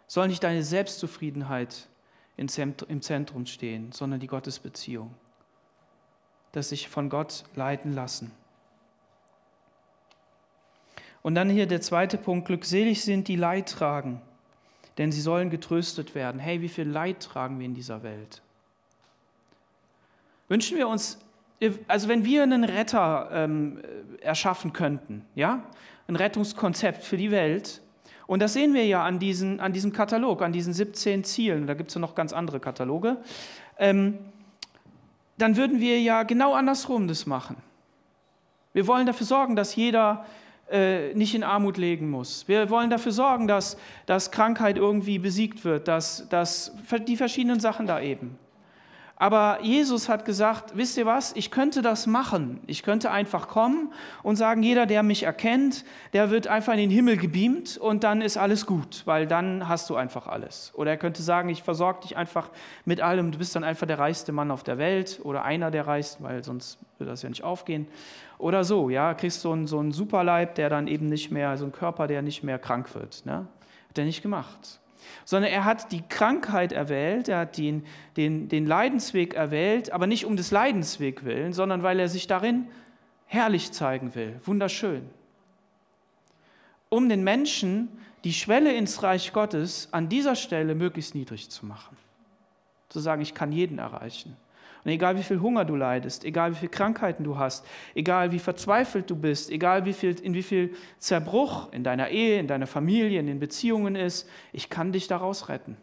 soll 0.08 0.28
nicht 0.28 0.44
deine 0.44 0.64
Selbstzufriedenheit 0.64 1.88
im 2.38 2.48
Zentrum 3.02 3.46
stehen, 3.46 3.92
sondern 3.92 4.20
die 4.20 4.28
Gottesbeziehung. 4.28 5.14
Das 6.52 6.70
sich 6.70 6.90
von 6.90 7.10
Gott 7.10 7.44
leiten 7.56 7.94
lassen. 7.94 8.32
Und 11.22 11.36
dann 11.36 11.50
hier 11.50 11.66
der 11.66 11.82
zweite 11.82 12.18
Punkt, 12.18 12.48
glückselig 12.48 13.04
sind 13.04 13.28
die 13.28 13.36
Leid 13.36 13.70
tragen, 13.70 14.22
denn 14.98 15.12
sie 15.12 15.22
sollen 15.22 15.50
getröstet 15.50 16.14
werden. 16.14 16.40
Hey, 16.40 16.62
wie 16.62 16.70
viel 16.70 16.88
Leid 16.88 17.20
tragen 17.20 17.58
wir 17.58 17.66
in 17.66 17.74
dieser 17.74 18.04
Welt? 18.04 18.44
Wünschen 20.48 20.78
wir 20.78 20.88
uns, 20.88 21.18
also 21.88 22.08
wenn 22.08 22.24
wir 22.24 22.44
einen 22.44 22.64
Retter 22.64 23.30
ähm, 23.32 23.82
erschaffen 24.22 24.72
könnten, 24.72 25.26
ja, 25.34 25.64
ein 26.08 26.16
Rettungskonzept 26.16 27.04
für 27.04 27.18
die 27.18 27.32
Welt, 27.32 27.82
und 28.28 28.42
das 28.42 28.54
sehen 28.54 28.74
wir 28.74 28.86
ja 28.86 29.04
an, 29.04 29.20
diesen, 29.20 29.60
an 29.60 29.74
diesem 29.74 29.94
Katalog, 29.94 30.42
an 30.42 30.52
diesen 30.52 30.74
17 30.74 31.24
Zielen. 31.24 31.68
Da 31.68 31.74
gibt 31.74 31.90
es 31.90 31.96
ja 31.96 32.02
noch 32.02 32.16
ganz 32.16 32.34
andere 32.34 32.60
Kataloge. 32.60 33.18
Ähm, 33.78 34.18
dann 35.38 35.58
würden 35.58 35.80
wir 35.80 36.02
ja 36.02 36.24
genau 36.24 36.54
andersrum 36.54 37.08
das 37.08 37.26
machen. 37.26 37.58
Wir 38.74 38.88
wollen 38.88 39.06
dafür 39.06 39.28
sorgen, 39.28 39.56
dass 39.56 39.76
jeder 39.76 40.26
äh, 40.72 41.14
nicht 41.14 41.36
in 41.36 41.44
Armut 41.44 41.78
legen 41.78 42.10
muss. 42.10 42.48
Wir 42.48 42.70
wollen 42.70 42.90
dafür 42.90 43.12
sorgen, 43.12 43.48
dass, 43.48 43.78
dass 44.06 44.32
Krankheit 44.32 44.78
irgendwie 44.78 45.20
besiegt 45.20 45.64
wird, 45.64 45.88
dass, 45.88 46.28
dass 46.30 46.72
die 47.08 47.18
verschiedenen 47.18 47.60
Sachen 47.60 47.86
da 47.86 48.02
eben. 48.02 48.38
Aber 49.18 49.60
Jesus 49.62 50.10
hat 50.10 50.26
gesagt, 50.26 50.76
wisst 50.76 50.98
ihr 50.98 51.06
was, 51.06 51.34
ich 51.38 51.50
könnte 51.50 51.82
das 51.82 52.06
machen. 52.06 52.60
Ich 52.68 52.84
könnte 52.84 53.12
einfach 53.12 53.48
kommen 53.48 53.94
und 54.24 54.36
sagen, 54.36 54.62
jeder, 54.62 54.86
der 54.86 55.04
mich 55.04 55.24
erkennt, 55.24 55.86
der 56.12 56.32
wird 56.32 56.48
einfach 56.48 56.74
in 56.74 56.80
den 56.80 56.90
Himmel 56.90 57.16
gebeamt 57.16 57.78
und 57.78 58.04
dann 58.04 58.22
ist 58.22 58.36
alles 58.36 58.66
gut, 58.66 59.04
weil 59.06 59.26
dann 59.26 59.70
hast 59.70 59.90
du 59.90 59.96
einfach 59.96 60.28
alles. 60.28 60.74
Oder 60.76 60.92
er 60.92 60.98
könnte 60.98 61.22
sagen, 61.22 61.48
ich 61.48 61.64
versorge 61.64 62.02
dich 62.02 62.18
einfach 62.18 62.50
mit 62.84 63.00
allem, 63.00 63.32
du 63.32 63.38
bist 63.38 63.56
dann 63.56 63.64
einfach 63.64 63.88
der 63.88 64.00
reichste 64.00 64.34
Mann 64.34 64.52
auf 64.52 64.64
der 64.64 64.78
Welt 64.78 65.22
oder 65.24 65.46
einer 65.46 65.72
der 65.72 65.88
reichsten, 65.88 66.22
weil 66.26 66.44
sonst 66.44 66.78
würde 66.98 67.12
das 67.12 67.22
ja 67.22 67.30
nicht 67.30 67.44
aufgehen. 67.44 67.88
Oder 68.38 68.66
so, 68.66 68.90
ja, 68.90 69.14
kriegst 69.14 69.40
so 69.40 69.54
einen, 69.54 69.66
so 69.66 69.80
einen 69.80 69.94
Superleib, 69.94 70.56
der 70.56 70.70
dann 70.70 70.88
eben 70.88 71.08
nicht 71.08 71.32
mehr, 71.32 71.56
so 71.56 71.64
einen 71.64 71.72
Körper, 71.72 72.08
der 72.08 72.22
nicht 72.22 72.44
mehr 72.44 72.60
krank 72.60 72.94
wird. 72.94 73.26
Ne? 73.26 73.48
Hat 73.88 73.98
er 73.98 74.04
nicht 74.04 74.22
gemacht 74.22 74.82
sondern 75.24 75.52
er 75.52 75.66
hat 75.66 75.92
die 75.92 76.02
Krankheit 76.02 76.72
erwählt, 76.72 77.30
er 77.30 77.40
hat 77.40 77.58
den, 77.58 77.86
den, 78.18 78.50
den 78.50 78.66
Leidensweg 78.66 79.34
erwählt, 79.34 79.92
aber 79.92 80.08
nicht 80.08 80.26
um 80.26 80.38
des 80.38 80.52
Leidensweg 80.52 81.26
willen, 81.26 81.54
sondern 81.54 81.84
weil 81.84 82.00
er 82.00 82.10
sich 82.10 82.28
darin 82.28 82.68
herrlich 83.26 83.72
zeigen 83.72 84.16
will, 84.16 84.40
wunderschön. 84.44 85.10
Um 86.90 87.10
den 87.10 87.24
Menschen 87.24 87.90
die 88.24 88.34
Schwelle 88.34 88.74
ins 88.74 89.04
Reich 89.04 89.34
Gottes 89.34 89.90
an 89.92 90.10
dieser 90.10 90.36
Stelle 90.36 90.74
möglichst 90.76 91.14
niedrig 91.14 91.50
zu 91.50 91.66
machen. 91.66 91.96
Zu 92.90 93.00
sagen, 93.00 93.22
ich 93.22 93.34
kann 93.34 93.52
jeden 93.52 93.78
erreichen. 93.78 94.36
Und 94.86 94.92
egal 94.92 95.18
wie 95.18 95.24
viel 95.24 95.42
Hunger 95.42 95.66
du 95.66 95.76
leidest, 95.76 96.24
egal 96.26 96.52
wie 96.52 96.58
viele 96.58 96.70
Krankheiten 96.70 97.24
du 97.24 97.40
hast, 97.40 97.66
egal 97.96 98.32
wie 98.32 98.38
verzweifelt 98.38 99.10
du 99.10 99.16
bist, 99.16 99.50
egal 99.50 99.86
wie 99.86 99.94
viel, 99.94 100.16
in 100.20 100.36
wie 100.36 100.44
viel 100.44 100.76
Zerbruch 101.00 101.74
in 101.74 101.84
deiner 101.84 102.10
Ehe, 102.10 102.40
in 102.40 102.46
deiner 102.46 102.68
Familie, 102.68 103.20
in 103.20 103.26
den 103.26 103.40
Beziehungen 103.40 103.96
ist, 103.96 104.30
ich 104.54 104.70
kann 104.70 104.92
dich 104.92 105.08
daraus 105.08 105.50
retten. 105.50 105.76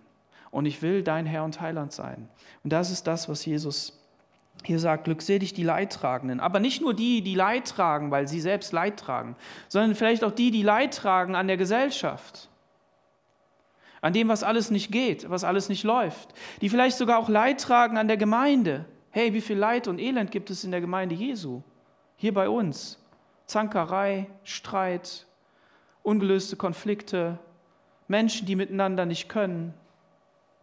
Und 0.53 0.67
ich 0.67 0.83
will 0.83 1.03
dein 1.03 1.27
Herr 1.27 1.43
und 1.43 1.61
Heiland 1.61 1.93
sein. 1.93 2.29
Und 2.63 2.73
das 2.73 2.93
ist 2.93 3.09
das, 3.09 3.29
was 3.29 3.45
Jesus 3.45 3.99
hier 4.63 4.79
sagt, 4.79 5.05
glückselig 5.05 5.53
die 5.53 5.65
Leidtragenden. 5.65 6.39
Aber 6.39 6.61
nicht 6.61 6.81
nur 6.81 6.95
die, 6.95 7.23
die 7.23 7.35
Leid 7.35 7.67
tragen, 7.67 8.13
weil 8.13 8.29
sie 8.29 8.41
selbst 8.41 8.73
Leid 8.73 9.01
tragen, 9.01 9.35
sondern 9.67 9.97
vielleicht 9.97 10.23
auch 10.23 10.31
die, 10.31 10.53
die 10.53 10.63
Leid 10.63 10.95
tragen 10.95 11.35
an 11.35 11.49
der 11.49 11.57
Gesellschaft 11.57 12.51
an 14.03 14.13
dem, 14.13 14.29
was 14.29 14.43
alles 14.43 14.71
nicht 14.71 14.93
geht, 14.93 15.31
was 15.31 15.45
alles 15.45 15.71
nicht 15.71 15.85
läuft, 15.85 16.35
die 16.61 16.69
vielleicht 16.69 16.99
sogar 16.99 17.19
auch 17.19 17.31
Leid 17.31 17.61
tragen 17.61 17.97
an 17.97 18.09
der 18.09 18.19
Gemeinde. 18.19 18.85
Hey, 19.11 19.33
wie 19.33 19.41
viel 19.41 19.57
Leid 19.57 19.89
und 19.89 19.99
Elend 19.99 20.31
gibt 20.31 20.51
es 20.51 20.65
in 20.65 20.73
der 20.73 20.81
Gemeinde 20.81 21.15
Jesu? 21.15 21.63
Hier 22.17 22.35
bei 22.35 22.49
uns. 22.49 22.99
Zankerei, 23.47 24.27
Streit, 24.45 25.27
ungelöste 26.03 26.57
Konflikte, 26.57 27.39
Menschen, 28.09 28.47
die 28.47 28.57
miteinander 28.57 29.07
nicht 29.07 29.29
können, 29.29 29.73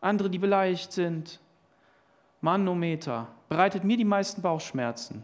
andere, 0.02 0.30
die 0.30 0.40
beleidigt 0.40 0.92
sind. 0.92 1.40
Manometer 2.42 3.28
bereitet 3.48 3.84
mir 3.84 3.98
die 3.98 4.06
meisten 4.06 4.42
Bauchschmerzen. 4.42 5.24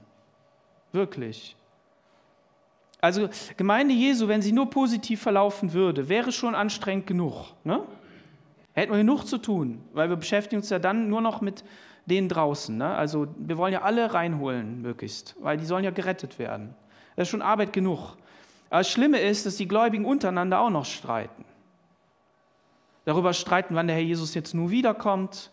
Wirklich. 0.92 1.56
Also 3.02 3.30
Gemeinde 3.58 3.94
Jesu, 3.94 4.28
wenn 4.28 4.42
sie 4.42 4.52
nur 4.52 4.70
positiv 4.70 5.22
verlaufen 5.22 5.74
würde, 5.74 6.08
wäre 6.08 6.32
schon 6.32 6.56
anstrengend 6.56 7.08
genug. 7.08 7.54
Ne? 7.64 7.84
Hätten 8.76 8.92
wir 8.92 8.98
genug 8.98 9.24
zu 9.24 9.38
tun, 9.38 9.82
weil 9.94 10.10
wir 10.10 10.18
beschäftigen 10.18 10.62
uns 10.62 10.70
ja 10.70 10.80
dann 10.80 11.08
nur 11.08 11.22
noch 11.22 11.40
mit 11.40 11.64
denen 12.06 12.28
draußen. 12.28 12.78
Ne? 12.78 12.94
Also 12.94 13.28
wir 13.38 13.58
wollen 13.58 13.72
ja 13.72 13.82
alle 13.84 14.14
reinholen, 14.14 14.82
möglichst, 14.82 15.34
weil 15.40 15.58
die 15.58 15.66
sollen 15.66 15.86
ja 15.86 15.92
gerettet 15.92 16.38
werden. 16.40 16.76
Das 17.16 17.24
ist 17.24 17.32
schon 17.32 17.42
Arbeit 17.42 17.72
genug. 17.72 18.18
Aber 18.70 18.80
das 18.82 18.90
Schlimme 18.90 19.20
ist, 19.20 19.46
dass 19.46 19.56
die 19.56 19.68
Gläubigen 19.68 20.04
untereinander 20.04 20.60
auch 20.60 20.70
noch 20.70 20.84
streiten. 20.84 21.46
Darüber 23.06 23.32
streiten, 23.34 23.76
wann 23.76 23.88
der 23.88 23.96
Herr 23.96 24.04
Jesus 24.04 24.34
jetzt 24.34 24.54
nur 24.54 24.72
wiederkommt, 24.72 25.52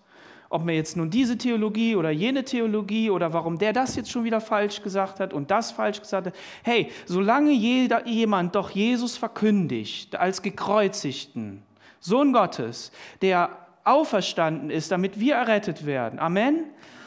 ob 0.51 0.65
mir 0.65 0.75
jetzt 0.75 0.97
nun 0.97 1.09
diese 1.09 1.39
Theologie 1.39 1.95
oder 1.95 2.11
jene 2.11 2.45
Theologie 2.45 3.09
oder 3.09 3.33
warum 3.33 3.57
der 3.57 3.73
das 3.73 3.95
jetzt 3.95 4.11
schon 4.11 4.25
wieder 4.25 4.41
falsch 4.41 4.83
gesagt 4.83 5.21
hat 5.21 5.33
und 5.33 5.53
das 5.53 5.71
falsch 5.71 6.01
gesagt 6.01 6.27
hat. 6.27 6.35
Hey, 6.65 6.91
solange 7.07 7.53
jeder, 7.53 8.05
jemand 8.07 8.57
doch 8.57 8.71
Jesus 8.71 9.17
verkündigt 9.17 10.17
als 10.17 10.43
gekreuzigten 10.43 11.63
Sohn 12.03 12.33
Gottes, 12.33 12.91
der 13.23 13.57
auferstanden 13.85 14.71
ist, 14.71 14.91
damit 14.91 15.19
wir 15.19 15.37
errettet 15.37 15.87
werden. 15.87 16.19
Amen. 16.19 16.65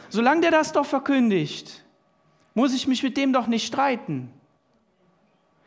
Solange 0.10 0.42
der 0.42 0.52
das 0.52 0.72
doch 0.72 0.86
verkündigt, 0.86 1.84
muss 2.54 2.74
ich 2.74 2.88
mich 2.88 3.04
mit 3.04 3.18
dem 3.18 3.34
doch 3.34 3.48
nicht 3.48 3.68
streiten. 3.68 4.32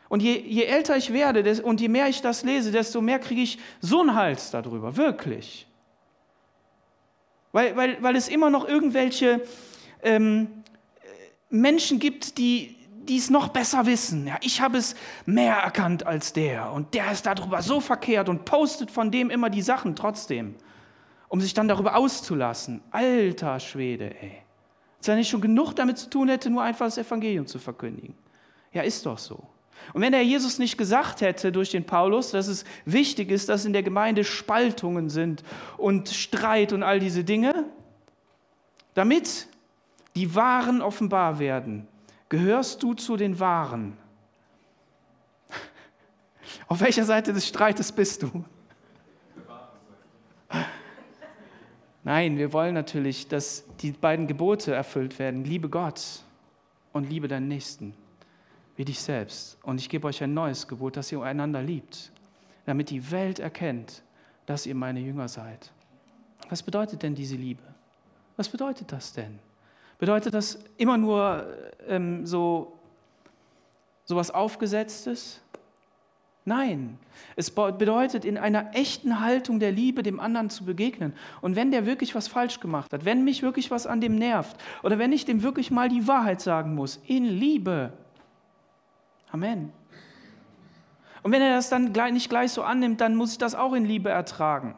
Und 0.09 0.23
je, 0.23 0.39
je 0.39 0.63
älter 0.63 0.97
ich 0.97 1.13
werde 1.13 1.61
und 1.61 1.79
je 1.79 1.87
mehr 1.87 2.09
ich 2.09 2.21
das 2.21 2.43
lese, 2.43 2.71
desto 2.71 2.99
mehr 3.01 3.19
kriege 3.19 3.41
ich 3.41 3.59
so 3.79 4.01
einen 4.01 4.15
Hals 4.15 4.49
darüber, 4.49 4.97
wirklich. 4.97 5.67
Weil, 7.51 7.75
weil, 7.75 8.01
weil 8.01 8.15
es 8.15 8.27
immer 8.27 8.49
noch 8.49 8.67
irgendwelche 8.67 9.41
ähm, 10.01 10.63
Menschen 11.51 11.99
gibt, 11.99 12.39
die, 12.39 12.75
die 13.07 13.17
es 13.17 13.29
noch 13.29 13.49
besser 13.49 13.85
wissen. 13.85 14.27
Ja, 14.27 14.37
ich 14.41 14.61
habe 14.61 14.77
es 14.77 14.95
mehr 15.25 15.55
erkannt 15.55 16.05
als 16.05 16.33
der 16.33 16.71
und 16.71 16.93
der 16.93 17.11
ist 17.11 17.25
darüber 17.25 17.61
so 17.61 17.79
verkehrt 17.79 18.29
und 18.29 18.45
postet 18.45 18.91
von 18.91 19.11
dem 19.11 19.29
immer 19.29 19.49
die 19.49 19.61
Sachen 19.61 19.95
trotzdem, 19.95 20.55
um 21.27 21.41
sich 21.41 21.53
dann 21.53 21.67
darüber 21.67 21.95
auszulassen. 21.95 22.81
Alter 22.91 23.59
Schwede, 23.59 24.15
ey. 24.21 24.43
Als 24.97 25.07
er 25.07 25.15
nicht 25.15 25.29
schon 25.29 25.41
genug 25.41 25.73
damit 25.75 25.97
zu 25.97 26.09
tun 26.09 26.27
hätte, 26.27 26.49
nur 26.49 26.61
einfach 26.61 26.85
das 26.85 26.97
Evangelium 26.97 27.47
zu 27.47 27.57
verkündigen. 27.57 28.15
Ja, 28.73 28.81
ist 28.81 29.05
doch 29.05 29.17
so. 29.17 29.41
Und 29.93 30.01
wenn 30.01 30.11
der 30.11 30.23
Jesus 30.23 30.59
nicht 30.59 30.77
gesagt 30.77 31.21
hätte 31.21 31.51
durch 31.51 31.71
den 31.71 31.85
Paulus, 31.85 32.31
dass 32.31 32.47
es 32.47 32.65
wichtig 32.85 33.31
ist, 33.31 33.49
dass 33.49 33.65
in 33.65 33.73
der 33.73 33.83
Gemeinde 33.83 34.23
Spaltungen 34.23 35.09
sind 35.09 35.43
und 35.77 36.09
Streit 36.09 36.73
und 36.73 36.83
all 36.83 36.99
diese 36.99 37.23
Dinge, 37.23 37.65
damit 38.93 39.47
die 40.15 40.35
Wahren 40.35 40.81
offenbar 40.81 41.39
werden, 41.39 41.87
gehörst 42.29 42.81
du 42.83 42.93
zu 42.93 43.17
den 43.17 43.39
Wahren. 43.39 43.97
Auf 46.67 46.81
welcher 46.81 47.03
Seite 47.03 47.33
des 47.33 47.47
Streites 47.47 47.91
bist 47.91 48.23
du? 48.23 48.45
Nein, 52.03 52.37
wir 52.37 52.53
wollen 52.53 52.73
natürlich, 52.73 53.27
dass 53.27 53.65
die 53.81 53.91
beiden 53.91 54.27
Gebote 54.27 54.73
erfüllt 54.73 55.19
werden. 55.19 55.43
Liebe 55.43 55.69
Gott 55.69 56.23
und 56.93 57.09
liebe 57.09 57.27
deinen 57.27 57.47
Nächsten 57.47 57.93
wie 58.75 58.85
dich 58.85 58.99
selbst. 58.99 59.57
Und 59.63 59.79
ich 59.79 59.89
gebe 59.89 60.07
euch 60.07 60.23
ein 60.23 60.33
neues 60.33 60.67
Gebot, 60.67 60.95
dass 60.95 61.11
ihr 61.11 61.21
einander 61.21 61.61
liebt, 61.61 62.11
damit 62.65 62.89
die 62.89 63.11
Welt 63.11 63.39
erkennt, 63.39 64.03
dass 64.45 64.65
ihr 64.65 64.75
meine 64.75 65.01
Jünger 65.01 65.27
seid. 65.27 65.71
Was 66.49 66.63
bedeutet 66.63 67.03
denn 67.03 67.13
diese 67.13 67.35
Liebe? 67.35 67.61
Was 68.37 68.47
bedeutet 68.47 68.91
das 68.91 69.11
denn? 69.11 69.39
Bedeutet 69.99 70.33
das 70.33 70.57
immer 70.77 70.97
nur 70.97 71.45
ähm, 71.87 72.25
so 72.25 74.15
was 74.15 74.31
Aufgesetztes? 74.31 75.41
Nein, 76.45 76.97
es 77.35 77.51
bedeutet, 77.51 78.25
in 78.25 78.37
einer 78.37 78.73
echten 78.73 79.19
Haltung 79.19 79.59
der 79.59 79.71
Liebe 79.71 80.01
dem 80.01 80.19
anderen 80.19 80.49
zu 80.49 80.65
begegnen. 80.65 81.13
Und 81.41 81.55
wenn 81.55 81.69
der 81.69 81.85
wirklich 81.85 82.15
was 82.15 82.27
falsch 82.27 82.59
gemacht 82.59 82.91
hat, 82.91 83.05
wenn 83.05 83.23
mich 83.23 83.43
wirklich 83.43 83.69
was 83.69 83.85
an 83.85 84.01
dem 84.01 84.15
nervt 84.15 84.57
oder 84.81 84.97
wenn 84.97 85.11
ich 85.11 85.25
dem 85.25 85.43
wirklich 85.43 85.69
mal 85.69 85.89
die 85.89 86.07
Wahrheit 86.07 86.41
sagen 86.41 86.73
muss, 86.73 86.99
in 87.05 87.25
Liebe, 87.25 87.93
Amen. 89.31 89.71
Und 91.21 91.31
wenn 91.31 91.41
er 91.41 91.55
das 91.55 91.69
dann 91.69 91.91
nicht 92.13 92.29
gleich 92.29 92.51
so 92.51 92.63
annimmt, 92.63 93.01
dann 93.01 93.15
muss 93.15 93.33
ich 93.33 93.37
das 93.37 93.53
auch 93.53 93.73
in 93.73 93.85
Liebe 93.85 94.09
ertragen. 94.09 94.75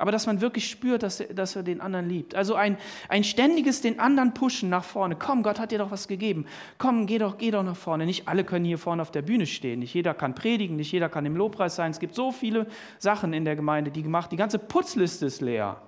Aber 0.00 0.12
dass 0.12 0.26
man 0.26 0.40
wirklich 0.40 0.70
spürt, 0.70 1.02
dass 1.02 1.20
er, 1.20 1.34
dass 1.34 1.56
er 1.56 1.62
den 1.62 1.82
anderen 1.82 2.08
liebt. 2.08 2.34
Also 2.34 2.54
ein, 2.54 2.78
ein 3.10 3.22
ständiges 3.22 3.82
den 3.82 4.00
anderen 4.00 4.32
pushen 4.32 4.70
nach 4.70 4.82
vorne. 4.82 5.14
Komm, 5.14 5.42
Gott 5.42 5.60
hat 5.60 5.72
dir 5.72 5.78
doch 5.78 5.90
was 5.90 6.08
gegeben. 6.08 6.46
Komm, 6.78 7.04
geh 7.04 7.18
doch, 7.18 7.36
geh 7.36 7.50
doch 7.50 7.62
nach 7.62 7.76
vorne. 7.76 8.06
Nicht 8.06 8.26
alle 8.26 8.44
können 8.44 8.64
hier 8.64 8.78
vorne 8.78 9.02
auf 9.02 9.10
der 9.10 9.20
Bühne 9.20 9.44
stehen. 9.44 9.80
Nicht 9.80 9.92
jeder 9.92 10.14
kann 10.14 10.34
predigen, 10.34 10.76
nicht 10.76 10.90
jeder 10.90 11.10
kann 11.10 11.26
im 11.26 11.36
Lobpreis 11.36 11.76
sein. 11.76 11.90
Es 11.90 12.00
gibt 12.00 12.14
so 12.14 12.32
viele 12.32 12.66
Sachen 12.98 13.34
in 13.34 13.44
der 13.44 13.56
Gemeinde, 13.56 13.90
die 13.90 14.02
gemacht. 14.02 14.32
Die 14.32 14.36
ganze 14.36 14.58
Putzliste 14.58 15.26
ist 15.26 15.42
leer. 15.42 15.82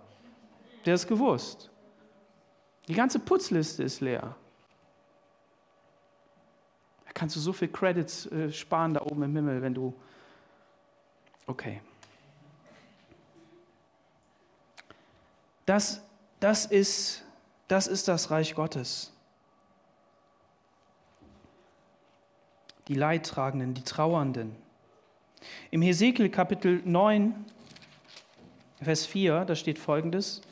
Der 0.85 0.93
ist 0.93 1.09
gewusst. 1.09 1.71
Die 2.89 2.95
ganze 2.95 3.19
Putzliste 3.19 3.83
ist 3.83 4.03
leer. 4.03 4.37
Da 7.07 7.13
kannst 7.15 7.35
du 7.35 7.41
so 7.41 7.55
viel 7.55 7.69
Credits 7.69 8.27
äh, 8.27 8.53
sparen 8.53 8.93
da 8.93 9.01
oben 9.01 9.23
im 9.23 9.35
Himmel, 9.35 9.63
wenn 9.63 9.73
du. 9.73 9.95
Okay. 11.47 11.81
Das, 15.67 16.03
das, 16.41 16.67
ist, 16.67 17.25
das 17.69 17.87
ist 17.87 18.09
das 18.09 18.31
Reich 18.31 18.55
Gottes. 18.55 19.13
Die 22.89 22.95
Leidtragenden, 22.95 23.75
die 23.75 23.83
Trauernden. 23.83 24.57
Im 25.71 25.83
Hesekiel 25.83 26.29
Kapitel 26.31 26.83
9, 26.85 27.45
Vers 28.83 29.07
4, 29.07 29.45
da 29.45 29.55
steht 29.55 29.79
folgendes. 29.79 30.43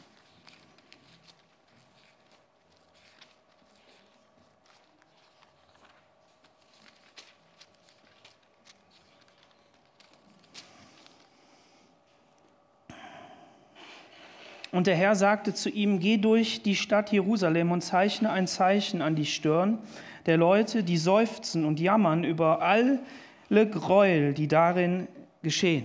Und 14.81 14.87
der 14.87 14.97
Herr 14.97 15.15
sagte 15.15 15.53
zu 15.53 15.69
ihm, 15.69 16.01
geh 16.01 16.17
durch 16.17 16.63
die 16.63 16.75
Stadt 16.75 17.13
Jerusalem 17.13 17.71
und 17.71 17.83
zeichne 17.83 18.31
ein 18.31 18.47
Zeichen 18.47 19.03
an 19.03 19.15
die 19.15 19.27
Stirn 19.27 19.79
der 20.25 20.39
Leute, 20.39 20.83
die 20.83 20.97
seufzen 20.97 21.67
und 21.67 21.79
jammern 21.79 22.25
über 22.25 22.63
alle 22.63 22.99
Gräuel, 23.51 24.33
die 24.33 24.49
darin 24.49 25.07
geschehen. 25.43 25.85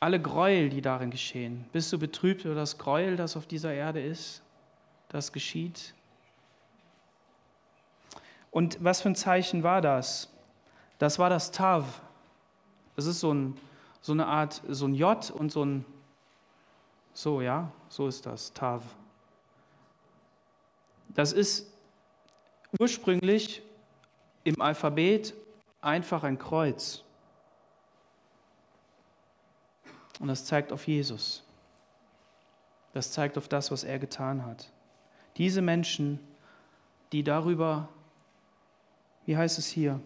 Alle 0.00 0.18
Gräuel, 0.18 0.70
die 0.70 0.80
darin 0.80 1.10
geschehen. 1.10 1.66
Bist 1.72 1.92
du 1.92 1.98
betrübt 1.98 2.46
über 2.46 2.54
das 2.54 2.78
Gräuel, 2.78 3.16
das 3.16 3.36
auf 3.36 3.44
dieser 3.44 3.74
Erde 3.74 4.00
ist, 4.00 4.40
das 5.10 5.30
geschieht? 5.30 5.92
Und 8.50 8.82
was 8.82 9.02
für 9.02 9.10
ein 9.10 9.14
Zeichen 9.14 9.62
war 9.62 9.82
das? 9.82 10.32
Das 10.98 11.18
war 11.18 11.28
das 11.28 11.52
Tav. 11.52 12.00
Das 12.96 13.04
ist 13.04 13.20
so, 13.20 13.34
ein, 13.34 13.58
so 14.00 14.12
eine 14.12 14.26
Art, 14.26 14.62
so 14.70 14.86
ein 14.86 14.94
J 14.94 15.30
und 15.32 15.52
so 15.52 15.66
ein 15.66 15.84
so, 17.18 17.40
ja, 17.40 17.72
so 17.88 18.06
ist 18.06 18.24
das, 18.26 18.52
Tav. 18.52 18.84
Das 21.08 21.32
ist 21.32 21.68
ursprünglich 22.78 23.60
im 24.44 24.60
Alphabet 24.60 25.34
einfach 25.80 26.22
ein 26.22 26.38
Kreuz. 26.38 27.02
Und 30.20 30.28
das 30.28 30.44
zeigt 30.44 30.72
auf 30.72 30.86
Jesus. 30.86 31.42
Das 32.92 33.10
zeigt 33.10 33.36
auf 33.36 33.48
das, 33.48 33.72
was 33.72 33.82
er 33.82 33.98
getan 33.98 34.46
hat. 34.46 34.70
Diese 35.38 35.60
Menschen, 35.60 36.20
die 37.10 37.24
darüber, 37.24 37.88
wie 39.26 39.36
heißt 39.36 39.58
es 39.58 39.66
hier, 39.66 39.98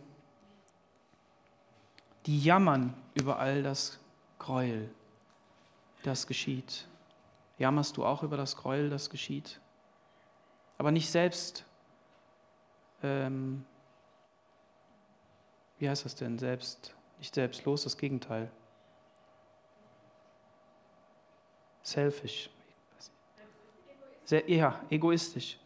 die 2.24 2.42
jammern 2.42 2.94
über 3.12 3.38
all 3.38 3.62
das 3.62 3.98
Gräuel, 4.38 4.88
das 6.04 6.26
geschieht. 6.26 6.86
Jammerst 7.62 7.96
du 7.96 8.04
auch 8.04 8.24
über 8.24 8.36
das 8.36 8.56
Gräuel, 8.56 8.90
das 8.90 9.08
geschieht? 9.08 9.60
Aber 10.78 10.90
nicht 10.90 11.08
selbst, 11.08 11.64
ähm, 13.04 13.64
wie 15.78 15.88
heißt 15.88 16.04
das 16.04 16.16
denn, 16.16 16.40
selbst, 16.40 16.92
nicht 17.20 17.32
selbstlos, 17.32 17.84
das 17.84 17.96
Gegenteil. 17.96 18.50
Selfish. 21.84 22.50
Sehr, 24.24 24.50
ja, 24.50 24.80
egoistisch. 24.90 25.56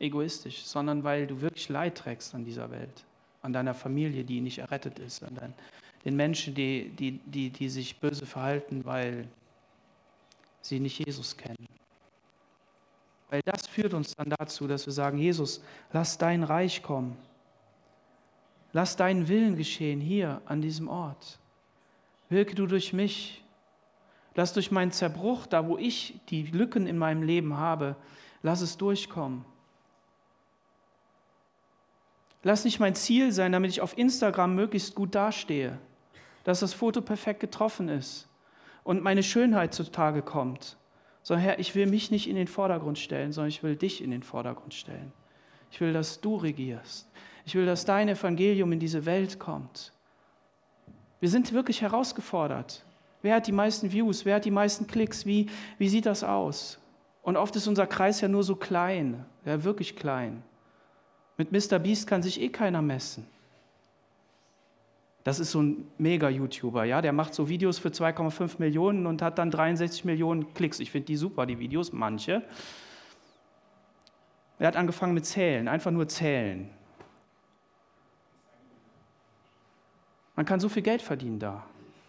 Egoistisch, 0.00 0.64
sondern 0.64 1.04
weil 1.04 1.28
du 1.28 1.40
wirklich 1.40 1.68
Leid 1.68 1.96
trägst 1.96 2.34
an 2.34 2.44
dieser 2.44 2.72
Welt, 2.72 3.04
an 3.42 3.52
deiner 3.52 3.74
Familie, 3.74 4.24
die 4.24 4.40
nicht 4.40 4.58
errettet 4.58 4.98
ist, 4.98 5.22
an 5.22 5.36
deinen, 5.36 5.54
den 6.04 6.16
Menschen, 6.16 6.56
die, 6.56 6.88
die, 6.88 7.20
die, 7.24 7.50
die 7.50 7.68
sich 7.68 8.00
böse 8.00 8.26
verhalten, 8.26 8.84
weil 8.84 9.28
sie 10.60 10.80
nicht 10.80 10.98
Jesus 11.04 11.36
kennen. 11.36 11.68
Weil 13.30 13.40
das 13.44 13.66
führt 13.66 13.94
uns 13.94 14.14
dann 14.16 14.30
dazu, 14.30 14.66
dass 14.66 14.86
wir 14.86 14.92
sagen, 14.92 15.18
Jesus, 15.18 15.62
lass 15.92 16.18
dein 16.18 16.42
Reich 16.42 16.82
kommen. 16.82 17.16
Lass 18.72 18.96
deinen 18.96 19.28
Willen 19.28 19.56
geschehen 19.56 20.00
hier 20.00 20.42
an 20.46 20.60
diesem 20.60 20.88
Ort. 20.88 21.38
Wirke 22.28 22.54
du 22.54 22.66
durch 22.66 22.92
mich. 22.92 23.42
Lass 24.34 24.52
durch 24.52 24.70
meinen 24.70 24.92
Zerbruch, 24.92 25.46
da 25.46 25.66
wo 25.66 25.76
ich 25.76 26.20
die 26.28 26.44
Lücken 26.44 26.86
in 26.86 26.96
meinem 26.96 27.22
Leben 27.22 27.56
habe, 27.56 27.96
lass 28.42 28.60
es 28.60 28.76
durchkommen. 28.76 29.44
Lass 32.42 32.64
nicht 32.64 32.78
mein 32.78 32.94
Ziel 32.94 33.32
sein, 33.32 33.52
damit 33.52 33.70
ich 33.70 33.80
auf 33.80 33.98
Instagram 33.98 34.54
möglichst 34.54 34.94
gut 34.94 35.14
dastehe, 35.14 35.78
dass 36.44 36.60
das 36.60 36.72
Foto 36.72 37.02
perfekt 37.02 37.40
getroffen 37.40 37.88
ist 37.88 38.29
und 38.84 39.02
meine 39.02 39.22
Schönheit 39.22 39.74
zutage 39.74 40.22
kommt. 40.22 40.76
Sondern 41.22 41.44
Herr, 41.44 41.58
ich 41.58 41.74
will 41.74 41.86
mich 41.86 42.10
nicht 42.10 42.28
in 42.28 42.36
den 42.36 42.48
Vordergrund 42.48 42.98
stellen, 42.98 43.32
sondern 43.32 43.48
ich 43.48 43.62
will 43.62 43.76
dich 43.76 44.02
in 44.02 44.10
den 44.10 44.22
Vordergrund 44.22 44.74
stellen. 44.74 45.12
Ich 45.70 45.80
will, 45.80 45.92
dass 45.92 46.20
du 46.20 46.36
regierst. 46.36 47.08
Ich 47.44 47.54
will, 47.54 47.66
dass 47.66 47.84
dein 47.84 48.08
Evangelium 48.08 48.72
in 48.72 48.80
diese 48.80 49.06
Welt 49.06 49.38
kommt. 49.38 49.92
Wir 51.20 51.28
sind 51.28 51.52
wirklich 51.52 51.82
herausgefordert. 51.82 52.84
Wer 53.22 53.36
hat 53.36 53.46
die 53.46 53.52
meisten 53.52 53.92
Views? 53.92 54.24
Wer 54.24 54.36
hat 54.36 54.44
die 54.44 54.50
meisten 54.50 54.86
Klicks? 54.86 55.26
Wie, 55.26 55.46
wie 55.78 55.88
sieht 55.88 56.06
das 56.06 56.24
aus? 56.24 56.78
Und 57.22 57.36
oft 57.36 57.54
ist 57.56 57.66
unser 57.66 57.86
Kreis 57.86 58.20
ja 58.20 58.28
nur 58.28 58.42
so 58.42 58.56
klein, 58.56 59.26
ja, 59.44 59.62
wirklich 59.62 59.96
klein. 59.96 60.42
Mit 61.36 61.52
Mr. 61.52 61.78
Beast 61.78 62.06
kann 62.06 62.22
sich 62.22 62.40
eh 62.40 62.48
keiner 62.48 62.82
messen. 62.82 63.26
Das 65.22 65.38
ist 65.38 65.50
so 65.50 65.60
ein 65.60 65.86
Mega-YouTuber, 65.98 66.84
ja, 66.84 67.02
der 67.02 67.12
macht 67.12 67.34
so 67.34 67.48
Videos 67.48 67.78
für 67.78 67.88
2,5 67.88 68.54
Millionen 68.58 69.06
und 69.06 69.20
hat 69.20 69.38
dann 69.38 69.50
63 69.50 70.04
Millionen 70.06 70.54
Klicks. 70.54 70.80
Ich 70.80 70.90
finde 70.90 71.06
die 71.06 71.16
super, 71.16 71.44
die 71.44 71.58
Videos, 71.58 71.92
manche. 71.92 72.42
Er 74.58 74.68
hat 74.68 74.76
angefangen 74.76 75.14
mit 75.14 75.26
Zählen, 75.26 75.68
einfach 75.68 75.90
nur 75.90 76.08
zählen. 76.08 76.70
Man 80.36 80.46
kann 80.46 80.60
so 80.60 80.70
viel 80.70 80.82
Geld 80.82 81.02
verdienen 81.02 81.38
da. 81.38 81.66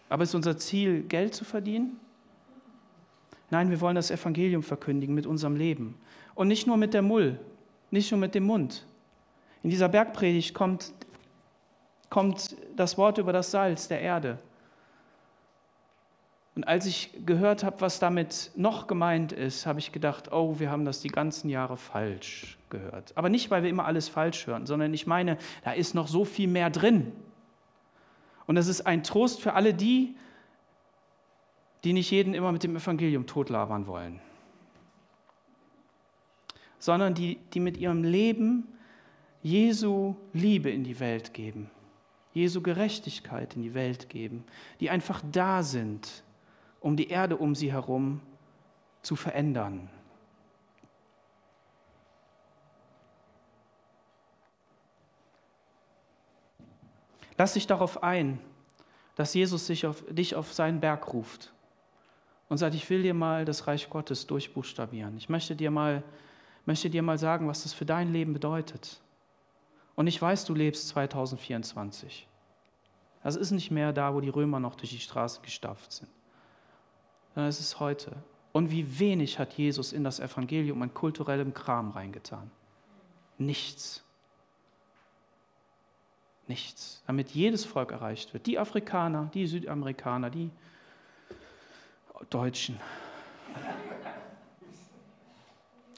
Aber 0.08 0.24
ist 0.24 0.36
unser 0.36 0.58
Ziel, 0.58 1.04
Geld 1.04 1.36
zu 1.36 1.44
verdienen? 1.44 2.00
Nein, 3.50 3.70
wir 3.70 3.82
wollen 3.82 3.96
das 3.96 4.12
Evangelium 4.12 4.64
verkündigen 4.64 5.14
mit 5.14 5.26
unserem 5.26 5.58
Leben. 5.58 5.96
Und 6.36 6.48
nicht 6.48 6.66
nur 6.66 6.78
mit 6.78 6.94
der 6.94 7.02
Mull, 7.02 7.40
nicht 7.90 8.10
nur 8.12 8.20
mit 8.20 8.36
dem 8.36 8.46
Mund. 8.46 8.86
In 9.64 9.70
dieser 9.70 9.90
Bergpredigt 9.90 10.54
kommt, 10.54 10.94
kommt 12.12 12.58
das 12.76 13.00
Wort 13.00 13.18
über 13.18 13.34
das 13.34 13.50
Salz 13.50 13.88
der 13.88 14.02
Erde. 14.02 14.38
Und 16.56 16.68
als 16.68 16.86
ich 16.86 17.10
gehört 17.26 17.64
habe, 17.64 17.80
was 17.80 18.00
damit 18.00 18.52
noch 18.56 18.86
gemeint 18.86 19.32
ist, 19.32 19.66
habe 19.66 19.80
ich 19.80 19.94
gedacht, 19.94 20.32
oh, 20.34 20.60
wir 20.60 20.70
haben 20.70 20.84
das 20.84 21.00
die 21.00 21.08
ganzen 21.08 21.50
Jahre 21.50 21.78
falsch 21.78 22.58
gehört. 22.70 23.14
Aber 23.16 23.30
nicht, 23.30 23.50
weil 23.50 23.64
wir 23.64 23.70
immer 23.70 23.86
alles 23.86 24.10
falsch 24.10 24.46
hören, 24.46 24.66
sondern 24.66 24.94
ich 24.94 25.08
meine, 25.08 25.38
da 25.64 25.72
ist 25.72 25.96
noch 25.96 26.10
so 26.10 26.26
viel 26.26 26.50
mehr 26.50 26.70
drin. 26.70 27.14
Und 28.46 28.56
das 28.56 28.68
ist 28.68 28.82
ein 28.82 29.04
Trost 29.04 29.40
für 29.42 29.54
alle 29.54 29.74
die, 29.74 30.14
die 31.86 31.94
nicht 31.94 32.12
jeden 32.12 32.34
immer 32.34 32.52
mit 32.52 32.64
dem 32.64 32.76
Evangelium 32.76 33.26
totlabern 33.26 33.88
wollen, 33.88 34.20
sondern 36.78 37.14
die, 37.14 37.38
die 37.54 37.62
mit 37.62 37.78
ihrem 37.78 38.04
Leben 38.04 38.68
Jesu 39.42 40.16
Liebe 40.34 40.70
in 40.70 40.84
die 40.84 41.00
Welt 41.00 41.34
geben, 41.34 41.72
Jesu 42.34 42.62
Gerechtigkeit 42.62 43.56
in 43.56 43.62
die 43.62 43.74
Welt 43.74 44.10
geben, 44.10 44.44
die 44.80 44.90
einfach 44.90 45.22
da 45.32 45.64
sind, 45.64 46.24
um 46.80 46.96
die 46.96 47.10
Erde 47.10 47.38
um 47.38 47.56
sie 47.56 47.72
herum 47.72 48.22
zu 49.02 49.16
verändern. 49.16 49.90
Lass 57.38 57.54
dich 57.54 57.66
darauf 57.66 58.04
ein, 58.04 58.40
dass 59.16 59.34
Jesus 59.34 59.66
sich 59.66 59.86
auf, 59.86 60.04
dich 60.10 60.36
auf 60.36 60.54
seinen 60.54 60.80
Berg 60.80 61.12
ruft 61.12 61.52
und 62.50 62.58
sagt, 62.58 62.76
ich 62.76 62.90
will 62.90 63.02
dir 63.02 63.14
mal 63.14 63.46
das 63.46 63.66
Reich 63.66 63.90
Gottes 63.90 64.28
durchbuchstabieren. 64.28 65.18
Ich 65.18 65.28
möchte 65.28 65.56
dir 65.56 65.72
mal, 65.72 66.04
möchte 66.66 66.90
dir 66.90 67.02
mal 67.02 67.18
sagen, 67.18 67.48
was 67.48 67.64
das 67.64 67.74
für 67.74 67.86
dein 67.86 68.14
Leben 68.14 68.34
bedeutet. 68.34 69.02
Und 70.02 70.08
ich 70.08 70.20
weiß, 70.20 70.46
du 70.46 70.56
lebst 70.56 70.88
2024. 70.88 72.28
Das 73.22 73.36
ist 73.36 73.52
nicht 73.52 73.70
mehr 73.70 73.94
da, 73.94 74.16
wo 74.16 74.20
die 74.20 74.30
Römer 74.30 74.60
noch 74.60 74.74
durch 74.74 74.90
die 74.90 75.00
Straße 75.00 75.42
gestafft 75.44 75.92
sind, 75.92 76.10
sondern 77.36 77.50
es 77.50 77.60
ist 77.60 77.80
heute. 77.80 78.16
Und 78.52 78.72
wie 78.72 78.98
wenig 78.98 79.38
hat 79.38 79.54
Jesus 79.54 79.94
in 79.94 80.04
das 80.04 80.20
Evangelium 80.20 80.82
an 80.82 80.92
kulturellem 80.92 81.54
Kram 81.54 81.92
reingetan? 81.92 82.50
Nichts. 83.38 84.04
Nichts. 86.48 87.04
Damit 87.06 87.30
jedes 87.30 87.64
Volk 87.64 87.92
erreicht 87.92 88.34
wird. 88.34 88.48
Die 88.48 88.58
Afrikaner, 88.58 89.30
die 89.36 89.46
Südamerikaner, 89.46 90.32
die 90.32 90.50
Deutschen. 92.32 92.80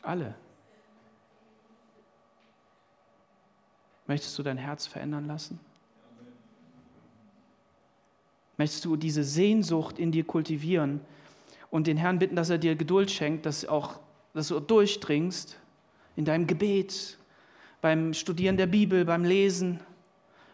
Alle. 0.02 0.36
Möchtest 4.08 4.38
du 4.38 4.44
dein 4.44 4.58
Herz 4.58 4.86
verändern 4.86 5.26
lassen? 5.26 5.60
Möchtest 8.58 8.86
du 8.86 8.96
diese 8.96 9.24
Sehnsucht 9.24 9.98
in 9.98 10.12
dir 10.12 10.26
kultivieren 10.26 11.02
und 11.72 11.88
den 11.88 11.98
Herrn 11.98 12.20
bitten, 12.20 12.36
dass 12.36 12.50
er 12.50 12.58
dir 12.58 12.76
Geduld 12.76 13.10
schenkt, 13.10 13.46
dass, 13.46 13.66
auch, 13.66 14.00
dass 14.34 14.50
du 14.50 14.60
durchdringst 14.60 15.58
in 16.16 16.26
deinem 16.26 16.46
Gebet, 16.46 17.18
beim 17.82 18.14
Studieren 18.14 18.56
der 18.56 18.68
Bibel, 18.68 19.06
beim 19.06 19.26
Lesen, 19.26 19.80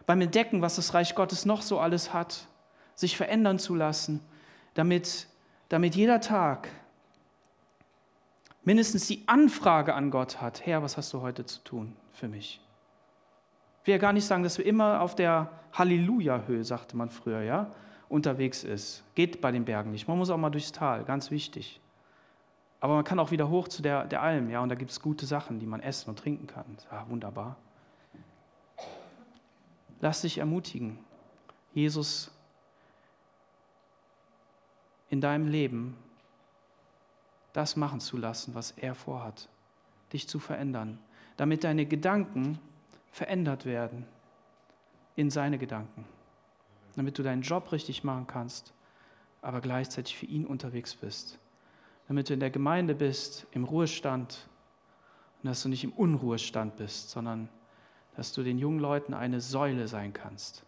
beim 0.06 0.20
Entdecken, 0.20 0.62
was 0.62 0.76
das 0.76 0.94
Reich 0.94 1.14
Gottes 1.14 1.44
noch 1.44 1.62
so 1.62 1.78
alles 1.78 2.12
hat, 2.12 2.46
sich 2.94 3.16
verändern 3.16 3.58
zu 3.58 3.74
lassen, 3.74 4.20
damit, 4.74 5.28
damit 5.68 5.94
jeder 5.94 6.20
Tag 6.20 6.68
mindestens 8.64 9.06
die 9.06 9.22
Anfrage 9.26 9.94
an 9.94 10.10
Gott 10.10 10.40
hat, 10.40 10.66
Herr, 10.66 10.82
was 10.82 10.96
hast 10.96 11.12
du 11.12 11.20
heute 11.20 11.46
zu 11.46 11.60
tun 11.60 11.96
für 12.12 12.28
mich? 12.28 12.60
Ich 13.80 13.86
will 13.86 13.92
ja 13.92 13.98
gar 13.98 14.12
nicht 14.12 14.26
sagen, 14.26 14.42
dass 14.42 14.58
wir 14.58 14.66
immer 14.66 15.00
auf 15.00 15.14
der 15.14 15.50
Halleluja-Höhe, 15.72 16.64
sagte 16.64 16.96
man 16.96 17.10
früher, 17.10 17.42
ja, 17.42 17.70
unterwegs 18.08 18.64
ist. 18.64 19.04
Geht 19.14 19.40
bei 19.40 19.52
den 19.52 19.64
Bergen 19.64 19.90
nicht. 19.90 20.08
Man 20.08 20.18
muss 20.18 20.30
auch 20.30 20.36
mal 20.36 20.50
durchs 20.50 20.72
Tal, 20.72 21.04
ganz 21.04 21.30
wichtig. 21.30 21.80
Aber 22.80 22.94
man 22.94 23.04
kann 23.04 23.18
auch 23.18 23.30
wieder 23.30 23.48
hoch 23.48 23.68
zu 23.68 23.82
der, 23.82 24.04
der 24.06 24.22
Alm, 24.22 24.50
ja, 24.50 24.60
und 24.60 24.68
da 24.68 24.74
gibt 24.74 24.90
es 24.90 25.00
gute 25.00 25.26
Sachen, 25.26 25.60
die 25.60 25.66
man 25.66 25.80
essen 25.80 26.10
und 26.10 26.18
trinken 26.18 26.46
kann. 26.46 26.64
Ja, 26.90 27.06
wunderbar. 27.08 27.56
Lass 30.00 30.22
dich 30.22 30.38
ermutigen, 30.38 30.98
Jesus 31.74 32.30
in 35.10 35.20
deinem 35.20 35.48
Leben 35.48 35.96
das 37.52 37.76
machen 37.76 38.00
zu 38.00 38.16
lassen, 38.16 38.54
was 38.54 38.70
er 38.72 38.94
vorhat, 38.94 39.48
dich 40.12 40.28
zu 40.28 40.38
verändern, 40.38 40.98
damit 41.36 41.64
deine 41.64 41.84
Gedanken 41.84 42.58
verändert 43.10 43.66
werden 43.66 44.06
in 45.16 45.30
seine 45.30 45.58
Gedanken, 45.58 46.04
damit 46.96 47.18
du 47.18 47.22
deinen 47.22 47.42
Job 47.42 47.72
richtig 47.72 48.04
machen 48.04 48.26
kannst, 48.26 48.72
aber 49.42 49.60
gleichzeitig 49.60 50.16
für 50.16 50.26
ihn 50.26 50.46
unterwegs 50.46 50.94
bist, 50.94 51.38
damit 52.08 52.28
du 52.28 52.34
in 52.34 52.40
der 52.40 52.50
Gemeinde 52.50 52.94
bist, 52.94 53.46
im 53.52 53.64
Ruhestand 53.64 54.48
und 55.42 55.48
dass 55.48 55.62
du 55.62 55.68
nicht 55.68 55.84
im 55.84 55.92
Unruhestand 55.92 56.76
bist, 56.76 57.10
sondern 57.10 57.48
dass 58.16 58.32
du 58.32 58.42
den 58.42 58.58
jungen 58.58 58.80
Leuten 58.80 59.14
eine 59.14 59.40
Säule 59.40 59.88
sein 59.88 60.12
kannst, 60.12 60.64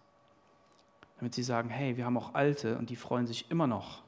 damit 1.18 1.34
sie 1.34 1.43
sagen, 1.43 1.68
hey, 1.68 1.97
wir 1.97 2.05
haben 2.05 2.16
auch 2.16 2.34
Alte 2.34 2.78
und 2.78 2.90
die 2.90 2.97
freuen 2.97 3.26
sich 3.26 3.51
immer 3.51 3.66
noch 3.66 4.03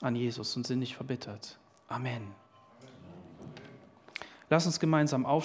an 0.00 0.16
Jesus 0.16 0.56
und 0.56 0.66
sind 0.66 0.80
nicht 0.80 0.96
verbittert. 0.96 1.58
Amen. 1.88 2.34
Lass 4.50 4.66
uns 4.66 4.78
gemeinsam 4.78 5.24
aufstehen. 5.24 5.40